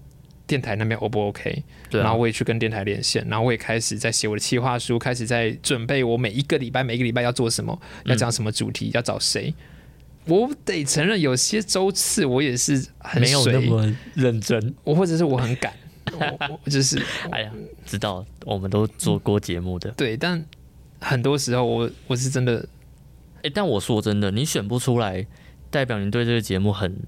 [0.46, 9.52] 电台那边 O 不 OK，、对啊然后，我也去跟电台连线，然后我也开始在写我的企划书，开始在准备我每一个礼拜每一个礼拜要做什么，要讲什么主题，要找谁。
[10.26, 14.72] 我得承认，有些周次我也是很没有那么认真。
[14.84, 15.72] 我或者是我很赶，
[16.12, 17.50] 我 我就是哎呀，
[17.84, 19.90] 知道，我们都做过节目的。
[19.96, 20.44] 对，但
[21.00, 22.64] 很多时候我我是真的
[23.46, 25.24] 哎、但我说真的，你选不出来，
[25.70, 27.04] 代表你对这个节目很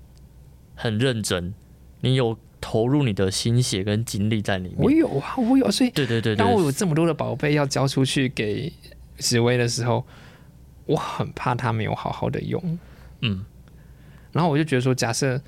[0.76, 1.52] 很认真，
[2.00, 4.76] 你有投入你的心血跟精力在里面。
[4.78, 8.72] 我有啊，我有，所以对对对当我有，这么多的宝贝要交出去给
[9.16, 10.06] 紫薇的时候，
[10.86, 12.78] 我很怕他没有好好的用。
[13.22, 13.44] 嗯，
[14.30, 15.40] 然后我就觉得说，假设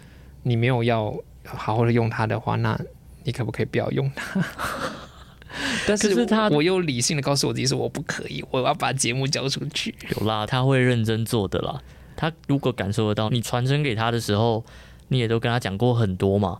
[0.42, 2.76] 你没有要好好的用它的话，那
[3.22, 4.44] 你可不可以不要用它？
[5.86, 9.94] 但是是他我又理性的告诉我自己说，我不可以，我要把节目交出去。
[10.16, 11.80] 有啦，他会认真做的啦。
[12.16, 14.64] 他如果感受得到你传承给他的时候，
[15.08, 16.58] 你也都跟他讲过很多嘛。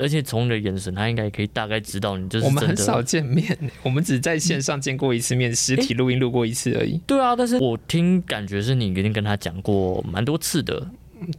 [0.00, 2.68] 而且从你的眼神，他应该也可以大概知道你就是我们。
[2.68, 7.00] 很少见面， 我们只在线上见过一次面，实体录音录过一次而已。
[7.04, 10.86] 对啊，但是我听感觉是你已经跟他讲过蛮多次的。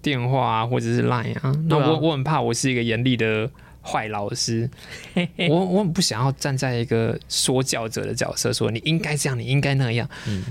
[0.02, 1.56] 电话啊，或者是 Line 啊。
[1.70, 3.50] 那我我很怕我是一个严厉的
[3.84, 4.70] 坏老师，
[5.50, 10.10] 我我很不想要站在一个说教者的角色，说你应该这样，你应该那样。
[10.28, 10.46] 嗯，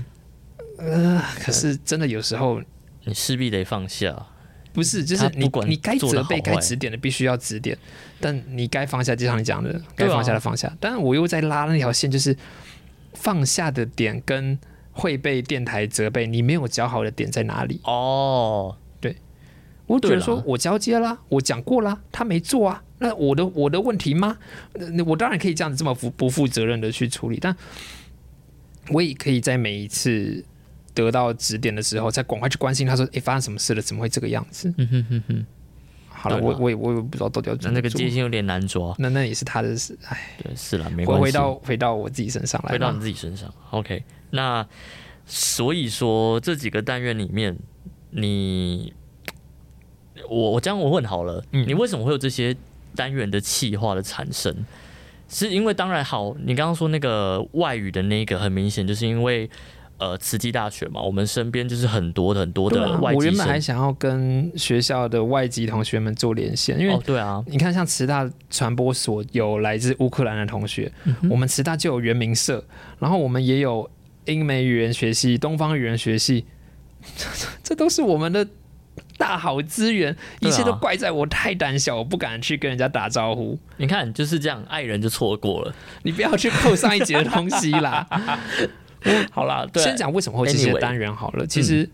[0.77, 2.61] 呃，可是真的有时候
[3.05, 4.27] 你势必得放下。
[4.71, 7.75] 不是，就是你管你该责备、该指点的必须要指点，
[8.19, 10.71] 但你该放下，就像你讲的，该放下的放下。
[10.79, 12.37] 但是我又在拉那条线，就是
[13.13, 14.57] 放下的点跟
[14.93, 17.81] 会被电台责备，你没有教好的点在哪里？
[17.83, 19.17] 哦，对。
[19.87, 20.19] 我觉对啦。
[20.19, 24.37] 得说我交接啦，我讲过啦，他没做啊，那我的我的问题吗？
[24.73, 27.55] 那我当然可以这样子这么不不负责任的去处理，但
[28.89, 30.43] 我也可以在每一次
[30.93, 33.81] 得到指点的时候，再赶快去关心他说，诶，发生什么事了？
[33.81, 34.73] 怎么会这个样子？
[34.77, 35.45] 嗯哼哼哼，
[36.09, 38.93] 好了，我我也我也不知道到底要怎那那个界限有点难抓。
[38.99, 41.21] 那那也是他的事，哎，对，是了，没关系。
[41.21, 43.53] 回回到回到我自己身上来，回到你自己身上。
[43.69, 44.67] OK，那
[45.25, 47.55] 所以说这几个单元里面，
[48.09, 48.91] 你
[50.27, 52.55] 我我这样我问好了，嗯你为什么会有这些
[52.95, 54.55] 单元的气化的产生？
[55.31, 59.47] 是因为当然好，你刚刚说那个外语的那个很明显，就是因为
[59.99, 63.59] 呃慈济大学嘛，我们身边就是很多的很多的外籍我原本还。
[63.59, 72.65] 想要跟学校的外籍同学们做连线，因为哦，对啊，你看，像慈大传播所有来自乌克兰的同学，嗯我们慈大就有原名社，
[72.97, 73.87] 然后我们也有
[74.25, 76.45] 英美语言学系、东方语言学系，
[77.61, 78.47] 这都是我们的
[79.19, 80.15] 大好资源。
[80.39, 83.59] 一切都怪在我太胆小，我不敢去跟人家打招呼。
[83.77, 85.75] 你看就是这样，爱人就错过了。
[86.01, 88.07] 你不要去扣上一节的东西啦。
[89.31, 91.89] 好啦，对啊先讲为什么会有这些单元好了，其实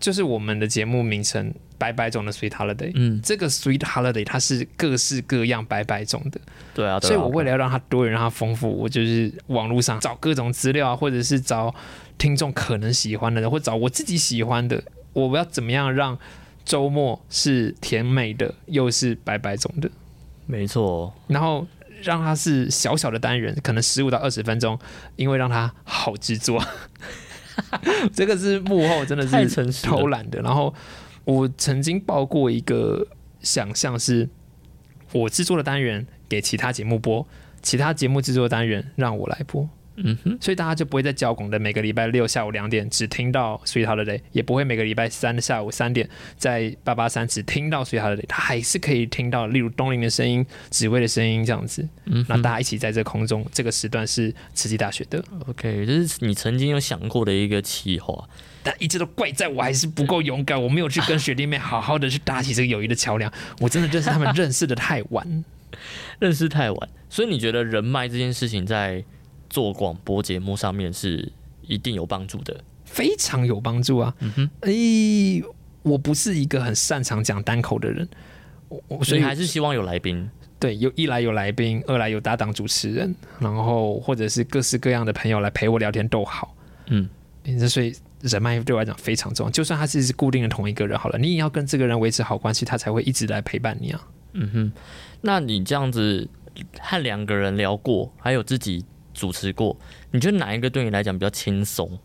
[0.00, 2.74] 就是我们的节目名称《白白种的 Sweet Holiday》。
[2.94, 6.40] 嗯，这个 Sweet Holiday 它是各式各样白白种的，
[6.74, 11.72] 对啊，对啊所以我为了要让它多元、让它丰富，我就是网络上找各种资料啊，或者是找
[12.18, 16.18] 听众可能喜欢的人，或找我自己喜欢的，我要怎么样让
[16.64, 19.90] 周末是甜美的，又是白白种的，
[20.46, 21.66] 没错，然后
[22.02, 24.78] 让它是小小的单元，可能十五到二十分钟，
[25.16, 26.62] 因为让它好制作。
[28.12, 30.40] 这个是幕后真的太是偷懒的。
[30.40, 30.74] 然后
[31.24, 33.06] 我曾经报过一个
[33.40, 34.28] 想象是，
[35.12, 37.26] 我制作的单元给其他节目播，
[37.62, 39.68] 其他节目制作的单元让我来播。
[39.96, 51.88] 嗯哼，所以大家就不会在交拱的每个礼拜六下午两点只听到 Sweet Holiday，也不会每个礼拜三的下午三点在八八三只听到 Sweet Holiday，他还是可以听到例如东林的声音、紫薇的声音这样子。
[52.06, 58.28] 嗯哼那大家一起在这空中，这个时段是慈济大学的，，OK，这是你曾经有想过的一个企划。
[58.62, 63.30] 但一直都怪在我还是不够勇敢，我没有去跟学弟妹好好的去搭起这个友谊的桥梁。
[63.60, 65.44] 我真的认识他们认识的太晚，
[66.18, 69.04] 认识太晚，所以你觉得人脉这件事情在
[69.54, 71.30] 做广播节目上面是
[71.62, 72.60] 一定有帮助的？
[72.84, 74.12] 非常有帮助啊。
[74.18, 75.40] 嗯哼，诶、
[75.82, 78.08] 我不是一个很擅长讲单口的人，
[78.68, 80.28] 我我所所以以还是希望有来宾。
[80.58, 86.56] 对，有一来有来宾，二来有搭档主持人，然后或者是各式各样的朋友来陪我聊天都好。
[86.88, 87.08] 嗯，
[87.44, 89.50] 这所以人脉对我来讲非常重要。
[89.52, 94.08] 就算他是固定的同一个人好了，你也要跟这个人维持好关系，他才会一直来陪伴你啊。
[94.32, 94.72] 嗯哼，
[95.20, 96.28] 那你这样子
[96.80, 99.76] 和两个人聊过，还有自己主持过，
[100.10, 101.98] 你觉得哪一个对你来讲比较轻松？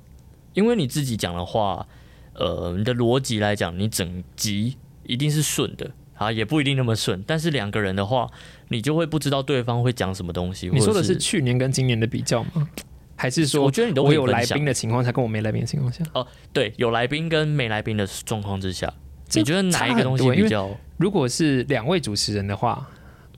[0.53, 1.85] 因为你自己讲的话，
[2.33, 7.23] 呃，你的逻辑来讲，你整集一定是顺的啊，也不一定那么顺。
[7.27, 8.29] 但是两个人的话，
[8.69, 10.69] 你就会不知道对方会讲什么东西。
[10.71, 12.69] 你说的是是去年跟今年的比较吗？
[13.15, 16.03] 还是说我觉得你都我有来宾的情况下，跟我没来宾的情况下？
[16.13, 18.93] 哦对有来宾跟没来宾的状况之下，
[19.33, 20.69] 你觉得哪一个东西比较？
[20.95, 22.89] 如果是两位主持人的话，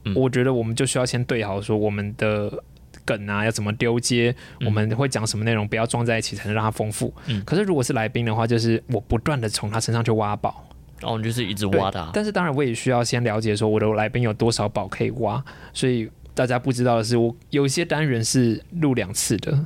[0.06, 2.64] 嗯我觉得我们就需要先对好，说我们的
[3.18, 7.14] 梗啊要怎么丢接，嗯我们会讲什么内容，不要撞在一起，才能让它丰富。
[7.28, 10.66] 嗯可是如果是来宾的话，就是我不断的从他身上去挖宝，
[11.02, 12.10] 哦，你就是一直挖他。
[12.14, 15.44] 但是当然我也需要先了解说我的来宾有多少宝可以挖，
[15.74, 19.66] 所以大家不知道的是，我有一些单元是录两次的。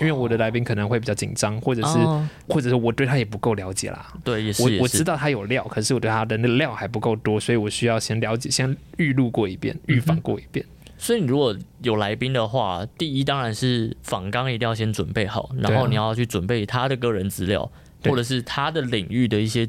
[0.00, 4.10] 因为我的来宾可能会比较紧张，或者是、哦或者是我对他也不够了解啦。
[4.24, 10.64] 对，也是我我知道他有料，可是我对他的那料还不够多，所以我需要先了解，先预录过一遍，预防过一遍。
[11.02, 17.72] 所以你如果有来宾的话，第一当然是访纲一定要先准备好，然后你要去准备他的个人资料，
[18.04, 19.66] 或者是他的领域的一些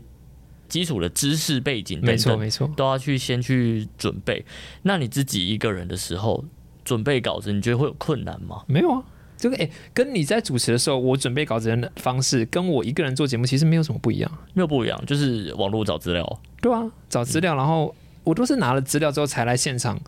[0.68, 2.70] 基础的知识背景没错，等等，没错。
[2.76, 4.46] 都要去先去准备。
[4.82, 6.44] 那你自己一个人的时候
[6.84, 8.64] 准备稿子，你觉得会有困难吗？
[8.68, 9.02] 没有啊，
[9.38, 14.32] 这个哎、跟你在主持的时候，我准备稿子的方式，跟我一个人做节目其实没有什么不一样。
[14.54, 16.40] 没有不一样，就是网络找资料。
[16.62, 20.00] 对啊，找资料，然后我都是拿了资料之后才来现场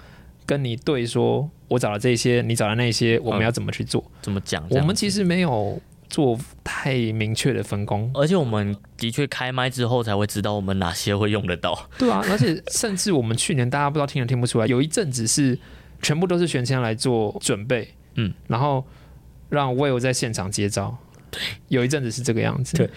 [0.46, 4.04] 跟你对说，我找了这些，你找了那些，我们要怎么去做？
[4.22, 4.66] 怎么讲？
[4.70, 8.12] 我们其实没有做太明确的分工。
[8.14, 11.90] 而且我们的确开麦之后才会知道我们哪些会用得到。
[11.98, 15.58] 对啊，而且甚至我们去年大家不知道听也听不出来，有一阵子是
[16.02, 18.86] 全部都是玄谦来做准备，嗯，然后
[19.50, 20.98] 让 Will 在现场接招，
[21.32, 22.90] 对，有一阵子是这个样子，对。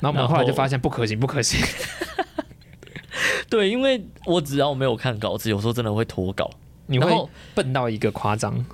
[0.00, 1.64] 然后我们后后来就发现不可行，不可行。
[3.48, 6.50] 对，因为我只要没有看稿子，有时候真的会脱稿。
[6.86, 8.64] 你会笨到一个夸张，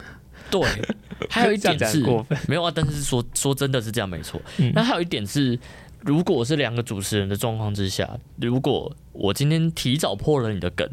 [0.51, 0.61] 对，
[1.31, 2.39] 还有一点是过分。
[2.49, 4.41] 没有啊，但是说说真的是这样没错。
[4.59, 4.73] 嗯。
[4.75, 5.59] 那还有一点是，
[6.01, 10.89] 如果是两个主持人的状况之下，如果我今天提早破了你的梗，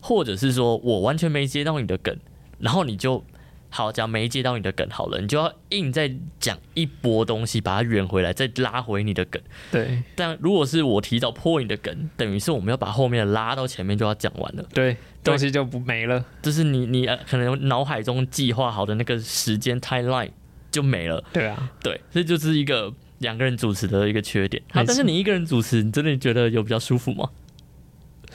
[0.00, 2.16] 或者是说我完全没接到你的梗，
[2.58, 3.22] 然后你就
[3.70, 9.40] 好讲没接到你的梗好了，你就要硬再讲一波东西，把它圆回来，再拉回你的梗。
[9.70, 14.64] 对但如果是我提早破你的梗，等于是我们要把后面的拉到前面就要讲完了。
[14.74, 16.24] 对，东西就不没了。
[16.42, 20.30] 就是你你呃可能脑海中计划好的那个时间 timeline
[20.70, 21.24] 就没了。
[21.32, 24.62] 对啊，对，这就是一个两个人主持的一个缺点。
[24.72, 27.30] 好，没错但是你一个人主持，你真的觉得有比较舒服吗？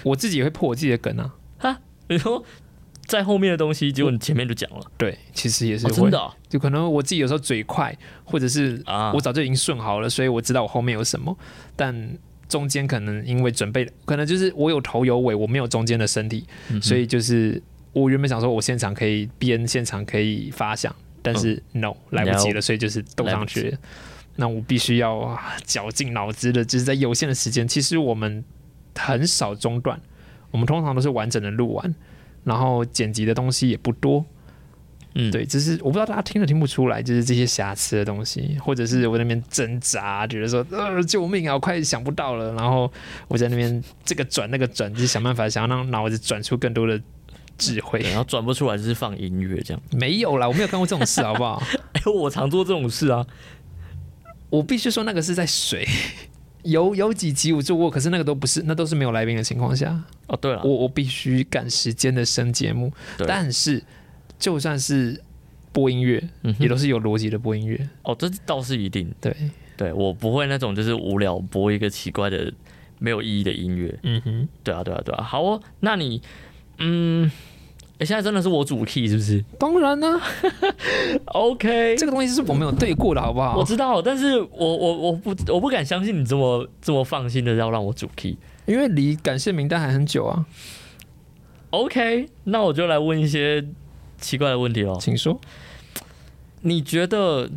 [0.04, 1.36] 我自己也会破我自己的梗啊。
[1.58, 2.44] 哈，你说
[3.08, 6.34] 在后面的东西，结果你前面就讲了，对，其实也是真的啊？
[6.50, 9.12] 就可能我自己有时候嘴快，或者是啊。
[9.14, 11.38] 我早就已经顺好了，所以我知道我后面有什么，
[11.76, 12.18] 但
[12.50, 17.62] 中间可能因为准备，可能就是我有头有尾，我没有中间的身体，嗯所以就是
[17.94, 23.78] 我原本想说我现场可以编，现场可以发想，但是 no 来不及了，所以就是斗上去了。
[24.36, 28.44] 那我必须要啊绞尽脑汁的，就是在有限的时间，其实我们
[28.94, 30.00] 很少中断，
[30.52, 31.96] 我们通常都是完整的录完，
[32.46, 34.24] 然后剪辑的东西也不多，
[35.16, 42.92] 嗯，对，只是我不知道大家听都听不出来，就是这些瑕疵的东西，或者是我在那边挣扎，觉得说呃救命啊，我快想不到了，然后
[43.28, 47.02] 我在那边这个转那个转，就是想办法想要让脑子转出更多的
[47.58, 48.00] 智慧，。
[48.02, 49.82] 然后转不出来就是放音乐这样。
[49.92, 51.64] 没有啦，我没有干过这种事，好不好？
[51.94, 53.26] 哎、我常做这种事啊。
[54.52, 55.88] 我必须说那个是在水。
[56.66, 59.98] 有有几集我做过，可是那个都不是，那都是没有来宾的情况下，
[60.28, 62.92] 哦，对了我，我必须赶时间的升节目。
[63.28, 63.82] 但是
[64.38, 65.22] 就算是
[65.72, 67.90] 播音乐，嗯也都是有逻辑的播音乐。
[68.04, 69.10] 哦，这倒是一定。
[69.22, 69.36] 对，
[69.78, 72.52] 对我不会那种就是无聊播一个奇怪的
[72.98, 73.98] 没有意义的音乐。
[74.04, 75.24] 嗯哼，对啊，对啊，对啊。
[75.24, 76.22] 好哦，那你，
[76.80, 77.32] 嗯，
[78.00, 80.20] 诶现在真的是我主 key 是不是 当然呢、
[81.28, 83.56] ？OK，这个东西是我没有对过的，好不好？
[83.58, 88.38] 我知道，但是我我我不我不敢相信你这么这么放心的要让我主 key。
[88.66, 90.46] 因为离感谢名单还很久啊
[91.70, 93.64] ，OK，那我就来问一些
[94.20, 94.98] 奇怪的问题喽。
[95.00, 95.40] 请说。
[96.62, 97.48] 你觉得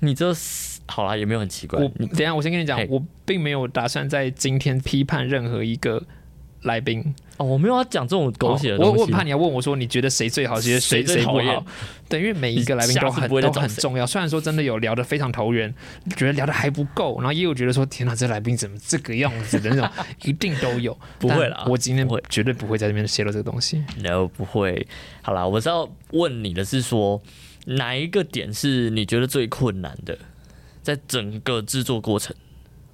[0.00, 1.86] 你这是好啦，也没有很奇怪我。
[1.98, 6.02] 等一下我先跟你讲嘿，我并没有打算在今天批判任何一个
[6.62, 7.14] 来宾。
[7.38, 8.90] 哦，我没有要讲这种狗血的东西。
[8.90, 11.64] 哦我我很怕你要问我说，你觉得谁最好，其实谁谁不好？
[12.08, 14.06] 对，因为每一个来宾都很都很重要。
[14.06, 15.72] 虽然说真的有聊得非常投缘，
[16.16, 19.88] 觉得聊得还不够，然后也有觉得说，天哪，这来宾怎么这个样子的那种，
[20.24, 20.98] 一定都有。
[21.18, 23.84] 不会啦我今天绝对不会在这边泄露这个东西。
[24.02, 24.86] No，不会。
[25.22, 27.22] 好啦，我是要问你的是说，
[27.66, 30.18] 哪一个点是你觉得最困难的？
[30.82, 32.34] 在整个制作过程，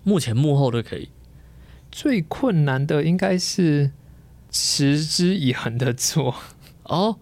[0.03, 1.09] 目前幕后都可以。
[1.93, 3.93] 最困难的应该是
[4.57, 6.33] 持之以恒的做，
[6.85, 7.19] 哦，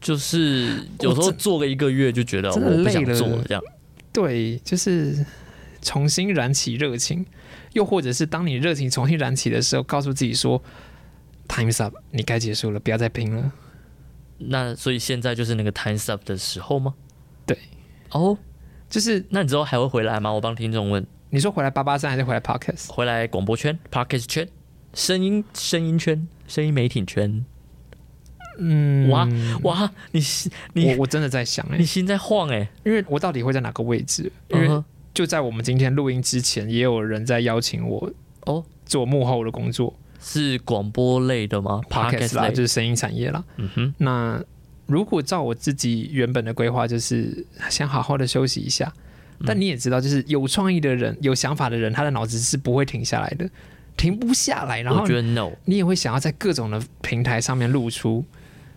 [0.00, 3.60] 就是有时候做个一个月就觉得我不想做了，这样。
[4.12, 5.26] 对，就是
[5.82, 7.26] 重新燃起热情，
[7.72, 10.62] 又或者是当你热情重新燃起的时候，告诉自己说
[11.48, 13.50] ，Time's up，你该结束了，不要再拼了。
[14.38, 16.94] 那所以现在就是那个 times up 的时候吗？
[17.44, 17.58] 对。
[18.10, 18.38] 哦，
[18.88, 20.30] 就是那你之后还会回来吗？
[20.30, 22.92] 我帮听众问，你说回来八八三还是回来 Podcast？
[22.92, 24.48] 回来广播圈、podcast 圈、
[24.94, 27.44] 声音声音圈、声音媒体圈。
[28.58, 29.28] 嗯，哇
[29.62, 34.32] 哇，你心你我我真的在想哎、你心在晃哎、因为我到底会在哪个位置？
[34.48, 34.82] 因为
[35.14, 38.12] 就在我们今天录音之前，也有人在邀请我
[38.46, 39.94] 哦，做幕后的工作。
[40.20, 43.44] 是广播类的吗，Podcast 啦，就是声音产业啦。
[43.56, 44.42] 嗯哼，那
[44.86, 48.92] 如果照我自己原本的规划，就是先好好的休息一下。
[49.46, 53.48] 但你也知道，就是有创意的人、有想法的人，他的脑子是不会停下来的，
[53.98, 54.80] 停不下来。
[54.80, 58.24] 然后我觉得 no，你也会想要在各种的平台上面露出，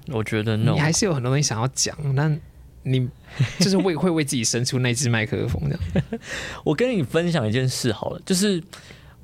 [0.08, 2.38] 我觉得 no，你还是有很多东西想要讲，但
[2.84, 3.08] 你
[3.62, 6.20] 就是为会为自己伸出那只麦克风这样。
[6.66, 8.62] 我跟你分享一件事好了，就是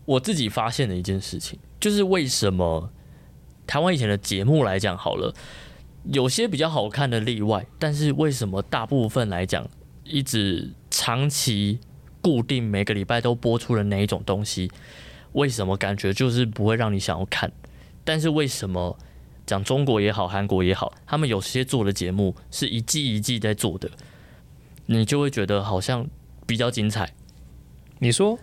[0.06, 2.90] 我自己发现的一件事情，就是为什么
[3.66, 5.34] 台湾以前的节目来讲好了，
[6.06, 9.68] 有些比较好看的例外，但是为什么大部分来讲，
[10.04, 11.80] 一直长期
[12.22, 14.72] 固定每个礼拜都播出的那一种东西，
[15.34, 17.52] 为什么感觉就是不会让你想要看？
[18.04, 18.98] 但是为什么
[19.46, 23.90] 讲中国也好，韩国也好，他们有些做的节目是一季一季在做的，
[24.86, 26.08] 你就会觉得好像
[26.46, 27.14] 比较精彩。
[28.00, 28.38] 你说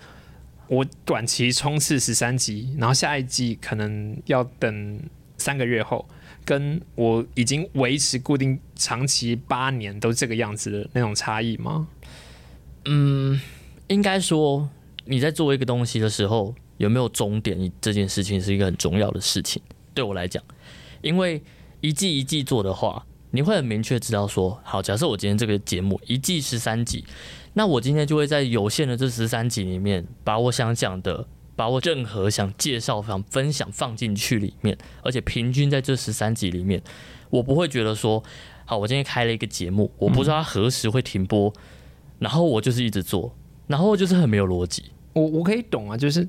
[0.69, 5.01] 我短期冲刺十三集，然后下一季可能要等
[5.37, 6.09] 三个月后，
[6.45, 11.89] 跟我已经维持固定长期八年都这个样子的那种差异吗？
[12.87, 13.41] 嗯，
[13.89, 14.69] 应该说
[15.05, 19.63] 你在做一个东西的时候，有没有终点，这件事情是一个很重要的事情。
[19.93, 20.43] 对我来讲，
[21.03, 21.43] 因为
[21.81, 27.05] 一季一季做的话，你会很明确知道说，好，假设我今天这个节目一季十三集，
[27.53, 31.27] 那我今天就会在有限的这十三集里面，把我想讲的。
[31.57, 36.83] 把我任何想介绍、想分享放进去里面，而且平均在这十三集里面，
[37.31, 38.21] 我不会觉得说，
[38.65, 41.53] 好，我今天开了一个节目，我不知道它何时会停播，
[42.19, 43.33] 然后我就是一直做，
[43.69, 46.29] 然后就是很没有逻辑，我我可以懂啊，就是。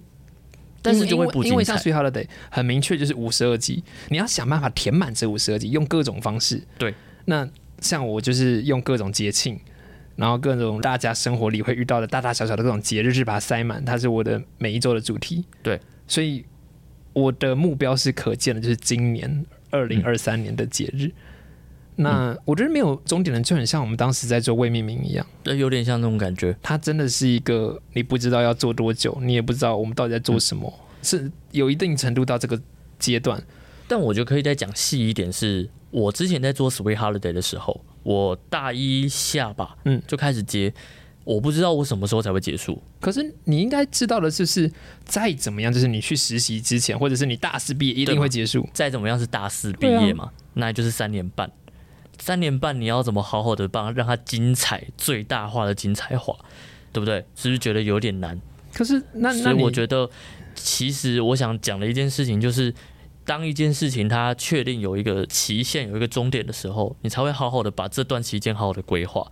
[0.85, 1.57] 但是就会因为因不精彩。
[1.57, 6.61] 为像《Sweet Holiday》很明确就是五十二集，你要想办法填满这五十二集，用各种方式。
[6.77, 6.93] 对，
[7.25, 7.47] 那
[7.79, 9.59] 像我就是用各种节庆，
[10.15, 15.43] 然后各种大家生活里会遇到的大大小小的各种节日，去把它塞满，它是我的每一周的主题。
[15.61, 16.45] 对，所以
[17.13, 21.11] 我的目标是可见的，就是今年二零二三年的节日。
[21.97, 26.55] 那我觉得没有终点的，就很像我们当时在做未命名一样，呃，有点像那种感觉。
[26.61, 30.71] 它真的是一个你不知道要做多久，你也不知道我们到底在做什么，
[31.01, 32.61] 是有一定程度到这个
[32.99, 33.41] 阶段。
[33.87, 40.73] 但我觉得可以再讲细一点是，我之前在做 Sweet Holiday 的时候，我大一下吧，嗯就开始接，
[41.23, 42.81] 我不知道我什么时候才会结束。
[42.99, 44.71] 可是你应该知道的就是，
[45.05, 48.67] 再怎么样，就是你去实习之前，或者是你大四毕业，一定会结束。
[48.73, 51.49] 再怎么样是大四毕业嘛，那就是三年半。
[52.25, 56.35] 三年半你要怎么好好的帮让它精彩最大化的精彩化，
[56.91, 57.23] 对不对？
[57.35, 58.41] 是不是觉得有点难？
[58.73, 60.09] 可是那所那我觉得，
[60.55, 62.73] 其实我想讲的一件事情就是，
[63.23, 69.31] 当一件事情它确定有一个期限、有一个终点的时候，你才会好好的把这段期间好好的规划。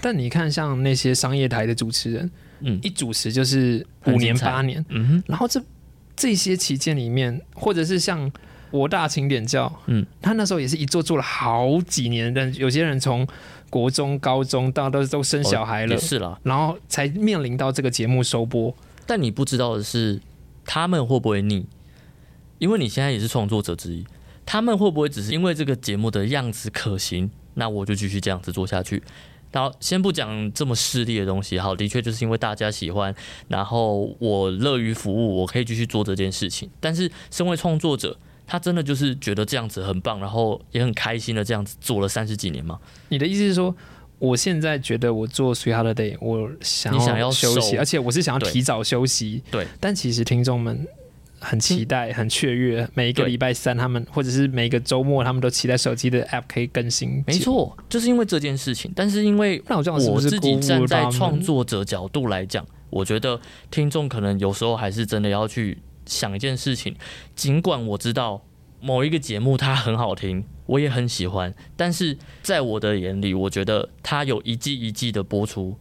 [0.00, 5.60] 但你看，像那些商业台的主持人，嗯一主持就是五年八年，嗯哼，然后这
[6.14, 8.30] 这些期间里面，或者是像
[8.70, 13.26] 国大清点教，嗯，他那时候也是一做做了好几年，但有些人从
[13.68, 16.38] 国中、高中到都都生小孩了，也是了。
[16.42, 18.74] 然后才面临到这个节目收播。
[19.06, 20.20] 但你不知道的是，
[20.64, 21.66] 他们会不会腻？
[22.58, 24.04] 因为你现在也是创作者之一，
[24.44, 29.02] 他们会不会只是因为这个节目的样子可行，那我就继续这样子做下去？
[29.52, 33.12] 然后先不讲这么势利的东西，好，的确就是因为大家喜欢，
[33.48, 36.70] 然后我乐于服务，我可以继续做这件事情。
[36.78, 38.16] 但是身为创作者，
[38.50, 42.80] 他真的就是觉得这样子很棒，然后也很开心的这样子做了三十几年吗？
[43.08, 43.72] 你的意思是说，
[44.18, 49.44] 我现在觉得我做 Sweet Holiday，我想要休息，而且我是想要提早休息。
[49.52, 50.84] 对，但其实听众们
[51.38, 57.22] 很期待、很雀跃，每一个礼拜三他们或者是每一个周末，他们都期待手机的 App 可以更新。
[57.28, 58.90] 没，错，就是因为这件事情。
[58.96, 63.40] 但是因为那我这样是不是我自己站在创作者角度来讲，我觉得
[63.70, 65.78] 听众可能有时候还是真的要去
[66.10, 66.96] 想一件事情。
[67.34, 68.42] 尽管我知道
[68.80, 75.76] 某一个节目它很好听，我也很喜欢，但是在我的眼里，我觉得它有一季一季的播出，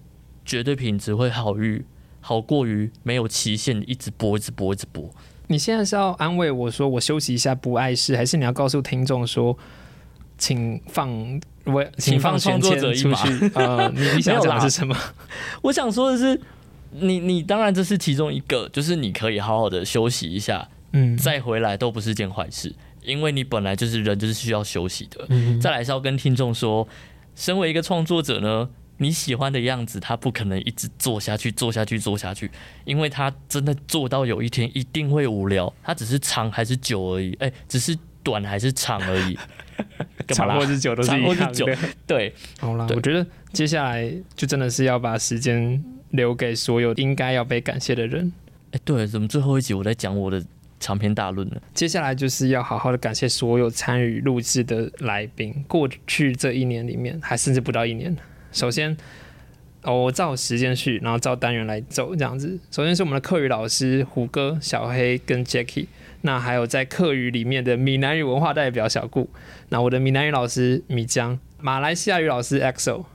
[0.46, 1.84] 绝对品质会好于
[2.22, 5.10] 好过于没有期限一直播一直播一直播。
[5.48, 9.58] 你现在是要安慰我说我休息一下不碍事，还是你要告诉听众说，
[10.38, 13.30] 请放我请放选创作者一马啊？
[13.56, 14.96] 呃，你你想讲的是什么？
[15.64, 16.40] 我想说的是，
[16.92, 22.74] 你你当然这是其中一个，就是你可以好好的休息一下，嗯，再回来都不是件坏事，
[23.04, 25.26] 因为你本来就是人，就是需要休息的。
[25.30, 26.88] 嗯再来是要跟听众说，
[27.36, 32.50] 身为一个创作者呢，你喜欢的样子，他不可能一直做下去、做下去、做下去，
[32.86, 39.38] 因为他真的做到有一天一定会无聊，他只是长还是久而已，哎、只是短还是长而已。
[40.28, 40.68] 长或啦？
[40.68, 41.78] 是久都是一样的。
[42.06, 45.82] 对，好啦，对我觉得接下来就真的是要把时间
[46.12, 48.32] 留给所有应该要被感谢的人。
[48.72, 50.44] 哎、对，怎么最后一集我在讲我的
[50.80, 51.56] 长篇大论呢？
[51.74, 55.54] 接下来就是要好好的感谢所有参与录制的来宾。
[55.68, 58.16] 过去这一年里面，还甚至不到一年。
[58.52, 58.96] 首先，
[59.84, 62.60] 哦，我照时间序，然后照单元来走，这样子。
[62.72, 65.88] 首先是我们的课语老师胡歌、小黑跟 Jackie，
[66.22, 69.30] 那还有在课语里面的闽南语文化代表小顾，
[69.70, 73.06] 那我的闽南语老师米江，马来西亚语老师 EXO，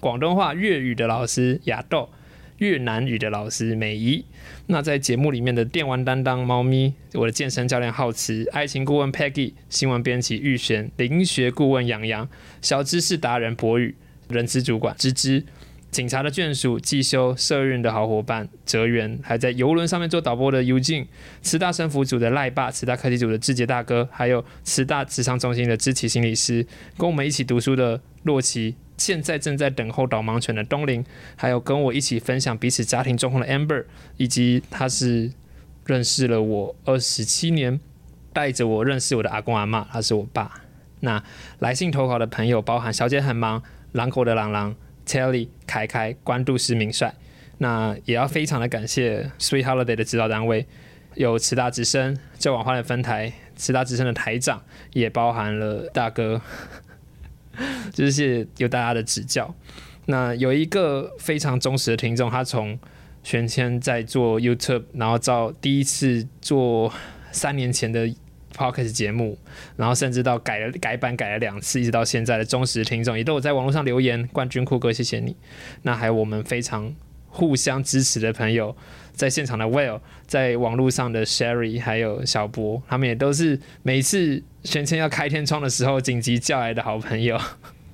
[0.00, 2.10] 广东话粤语的老师雅豆，
[2.58, 4.24] 越南语的老师美仪。
[4.66, 12.28] 那在节目里面的电玩担当猫咪，我的健身教练浩慈，爱情顾问 Peggy，新闻编辑玉璇，灵学顾问杨洋，
[12.62, 13.94] 小知识达人博宇，
[14.28, 15.44] 人资主管芝芝。
[15.90, 21.06] 警察的眷属季修，社运的好伙伴哲源，还在游轮上面做导播的尤静，
[21.40, 26.66] 慈大生服组的赖爸，慈大科技组的志杰大哥，还有慈大职场中心的知奇心理师，
[26.98, 28.74] 跟我们一起读书的洛奇，
[29.04, 31.04] 现在正在等候导盲犬的东林，
[31.36, 33.84] 还有跟我一起分享彼此家庭状况的 Amber，
[34.16, 35.30] 以及他是
[35.84, 37.78] 认识了我二十七年，
[38.32, 40.62] 带着我认识我的阿公阿嬷，他是我爸。
[41.00, 41.22] 那
[41.58, 44.74] 来信投稿的朋友包含小姐很忙、狼狗的狼狼、
[45.06, 47.14] Telly、凯凯、关渡师明帅。
[47.58, 50.66] 那也要非常的感谢 Sweet Holiday 的指导单位，
[51.14, 54.62] 有慈大之声、旧网花的分台、慈大之声的台长，
[54.94, 56.40] 也包含了大哥，
[57.92, 59.54] 就是有大家的指教。
[60.06, 62.78] 那有一个非常忠实的听众，他从
[63.22, 66.92] 玄谦在做 YouTube，然后到第一次做
[67.32, 68.06] 三年前的
[68.54, 69.38] Podcast 节目，
[69.76, 74.28] 然后甚至到改了改版改了两次，一直到现在的忠实听众，也都有在网络上留言。
[74.28, 75.34] 冠军酷哥，谢谢你。
[75.82, 76.94] 那还有我们非常
[77.34, 78.76] 互相支持的朋友，
[79.12, 87.36] 在现场的 Will，在网络上的 Sherry，还有小波，他们也都是每次玄谦要开天窗的时候紧急叫来的好朋友。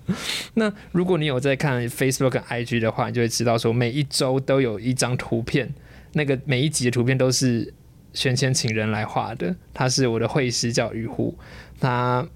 [0.55, 5.73] 那如果你有在看 Facebook 跟 IG 的话，你就会知道说每一周都有一张图片，
[6.13, 7.73] 那个每一集的图片都是
[8.13, 9.57] 玄谦请人来画的。
[9.73, 11.39] 他是我的绘师叫鱼虎，
[11.81, 12.27] 他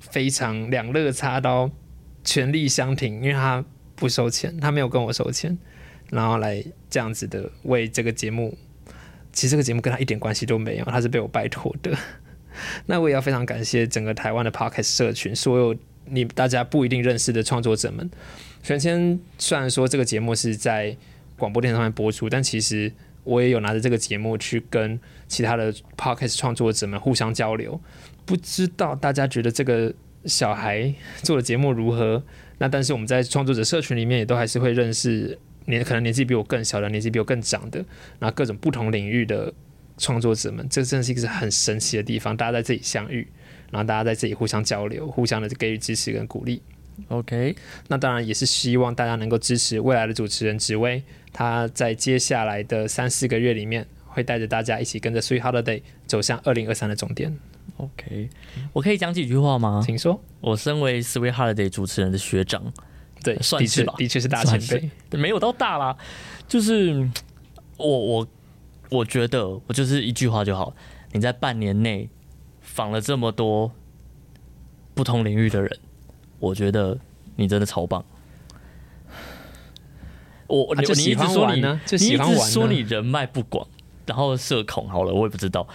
[0.00, 1.70] 非常两肋插刀，
[2.24, 5.56] 全力相挺，因为他不收钱，他没有跟我收钱，
[6.10, 8.56] 然后来这样子的为这个节目。
[9.30, 11.96] 其实这个节目跟他一点关系都没有，他是被我拜托的。
[12.86, 18.10] 那我也要非常感谢整个台湾的 Podcast 社群，所有你大家不一定认识的创作者们。
[18.64, 20.96] 玄谦虽然说这个节目是在
[21.36, 22.92] 广播电台上面播出，但其实
[23.22, 24.98] 我也有拿着这个节目去跟
[25.28, 27.80] 其他的 podcast 创作者们互相交流。
[28.24, 29.94] 不知道大家觉得这个
[30.24, 30.92] 小孩
[31.22, 32.24] 做的节目如何？
[32.58, 35.38] 那但是我们在创作者社群里面也都还是会认识
[35.68, 37.84] 年可能年纪比我更小的，年纪比我更长的，
[38.18, 39.52] 然后各种不同领域的
[39.96, 42.36] 创作者们，这真的是一个很神奇的地方。
[42.36, 43.26] 大家在这里相遇，
[43.70, 46.62] 然后大家在这里互相交流，互相的给予支持跟鼓励。
[47.08, 47.54] OK，
[47.86, 51.02] 那当然也是希望大家能够支持未来的主持人紫薇，
[51.32, 57.38] 他在接下来的三四个月里面，会带着大家一起跟着 Sweet Holiday 走向二零二三的终点。
[57.76, 58.28] OK，
[58.72, 59.80] 我可以讲几句话吗？
[59.86, 60.20] 请说。
[60.40, 62.72] 我身为 Sweet Holiday 主持人的学长，
[63.22, 64.60] 对， 算是吧的确是大前
[65.10, 65.18] 辈。
[65.18, 65.96] 没有到大啦，
[66.46, 67.12] 就是嗯
[67.76, 68.28] 我我
[68.90, 70.74] 我觉得我就是一句话就好，
[71.12, 72.08] 你在半年内
[72.60, 73.70] 访了这么多
[74.94, 75.78] 不同领域的人，
[76.38, 76.98] 我觉得
[77.36, 78.04] 你真的超棒。
[80.46, 83.68] 我、你一直说你呢就你一直喜欢玩呢说你人脉不广，
[84.06, 85.68] 然后社恐好了，我也不知道。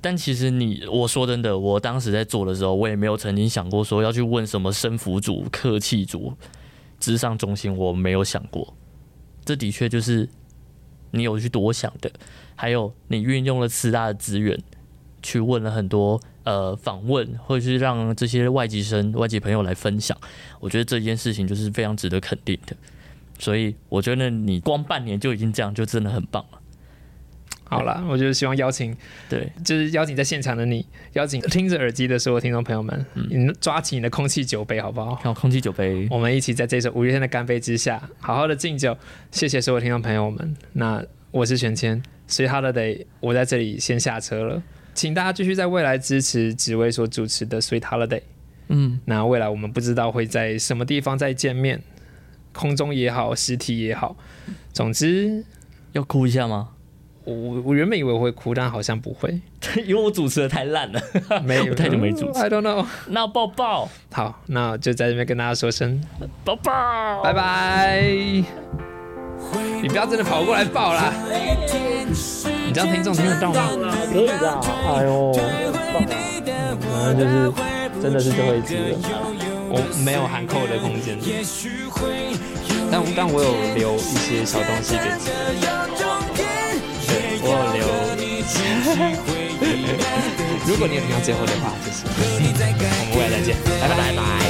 [0.00, 6.34] 但其实你，我说真的，我当时在做的时候，我也没有曾经想过说要去问什么生服组、客气组、
[7.00, 8.74] 智商中心，我没有想过。
[9.44, 10.28] 这的确就是
[11.10, 12.10] 你有去多想的，
[12.54, 14.58] 还有你运用了师大的资源，
[15.22, 20.16] 去问了很多呃访问，或者是让这些外籍生、外籍朋友来分享。
[20.60, 22.76] 我觉得这件事情就是非常值得肯定的。
[23.38, 26.60] 所以我觉得你光半年就已经这样，就真的很棒了。
[27.68, 28.96] 好了，我就是希望邀请，
[29.28, 35.14] 对，就是邀请在现场的你，邀请听着耳机的所有听众朋友们，你抓起你的空气酒杯，好不好？
[35.16, 38.96] 好空气酒杯，我们一起在这首五月天的干杯之下，好好的敬酒。
[39.30, 40.56] 谢谢所有听众朋友们。
[40.72, 44.62] 那我是玄谦，所以 Holiday，我在这里先下车了，
[44.94, 48.22] 请大家继续在未来支持紫薇所主持的 Sweet Holiday。
[48.68, 51.82] 嗯，那未来我们不知道会在什么地方再见面，
[52.54, 54.16] 空中也好，实体也好，
[54.72, 55.44] 总之
[55.92, 56.70] 要哭一下吗？
[57.34, 59.38] 我我原本以为我会哭，但好像不会，
[59.86, 61.00] 因为我主持的太烂了，
[61.44, 62.38] 没有太久没主持。
[62.40, 62.86] I don't know。
[63.08, 66.00] 那抱抱，好，那就在这边跟大家说声
[66.44, 68.02] 抱抱，拜拜。
[69.80, 71.12] 你不要真的跑过来抱啦！
[72.66, 73.68] 你这样听众听得到吗？
[74.12, 74.60] 可以的。
[74.88, 75.32] 哎呦，
[76.90, 77.52] 反正就是
[78.02, 78.98] 真的是最后一支了，
[79.70, 81.16] 我没有含扣的空间，
[82.90, 85.30] 但但我有留一些小东西给自
[87.64, 87.78] 己。
[87.78, 87.80] 对，我留。
[90.66, 92.18] 如果你也听到最后的话，就是我们
[93.16, 94.47] 未来再见，拜拜拜拜。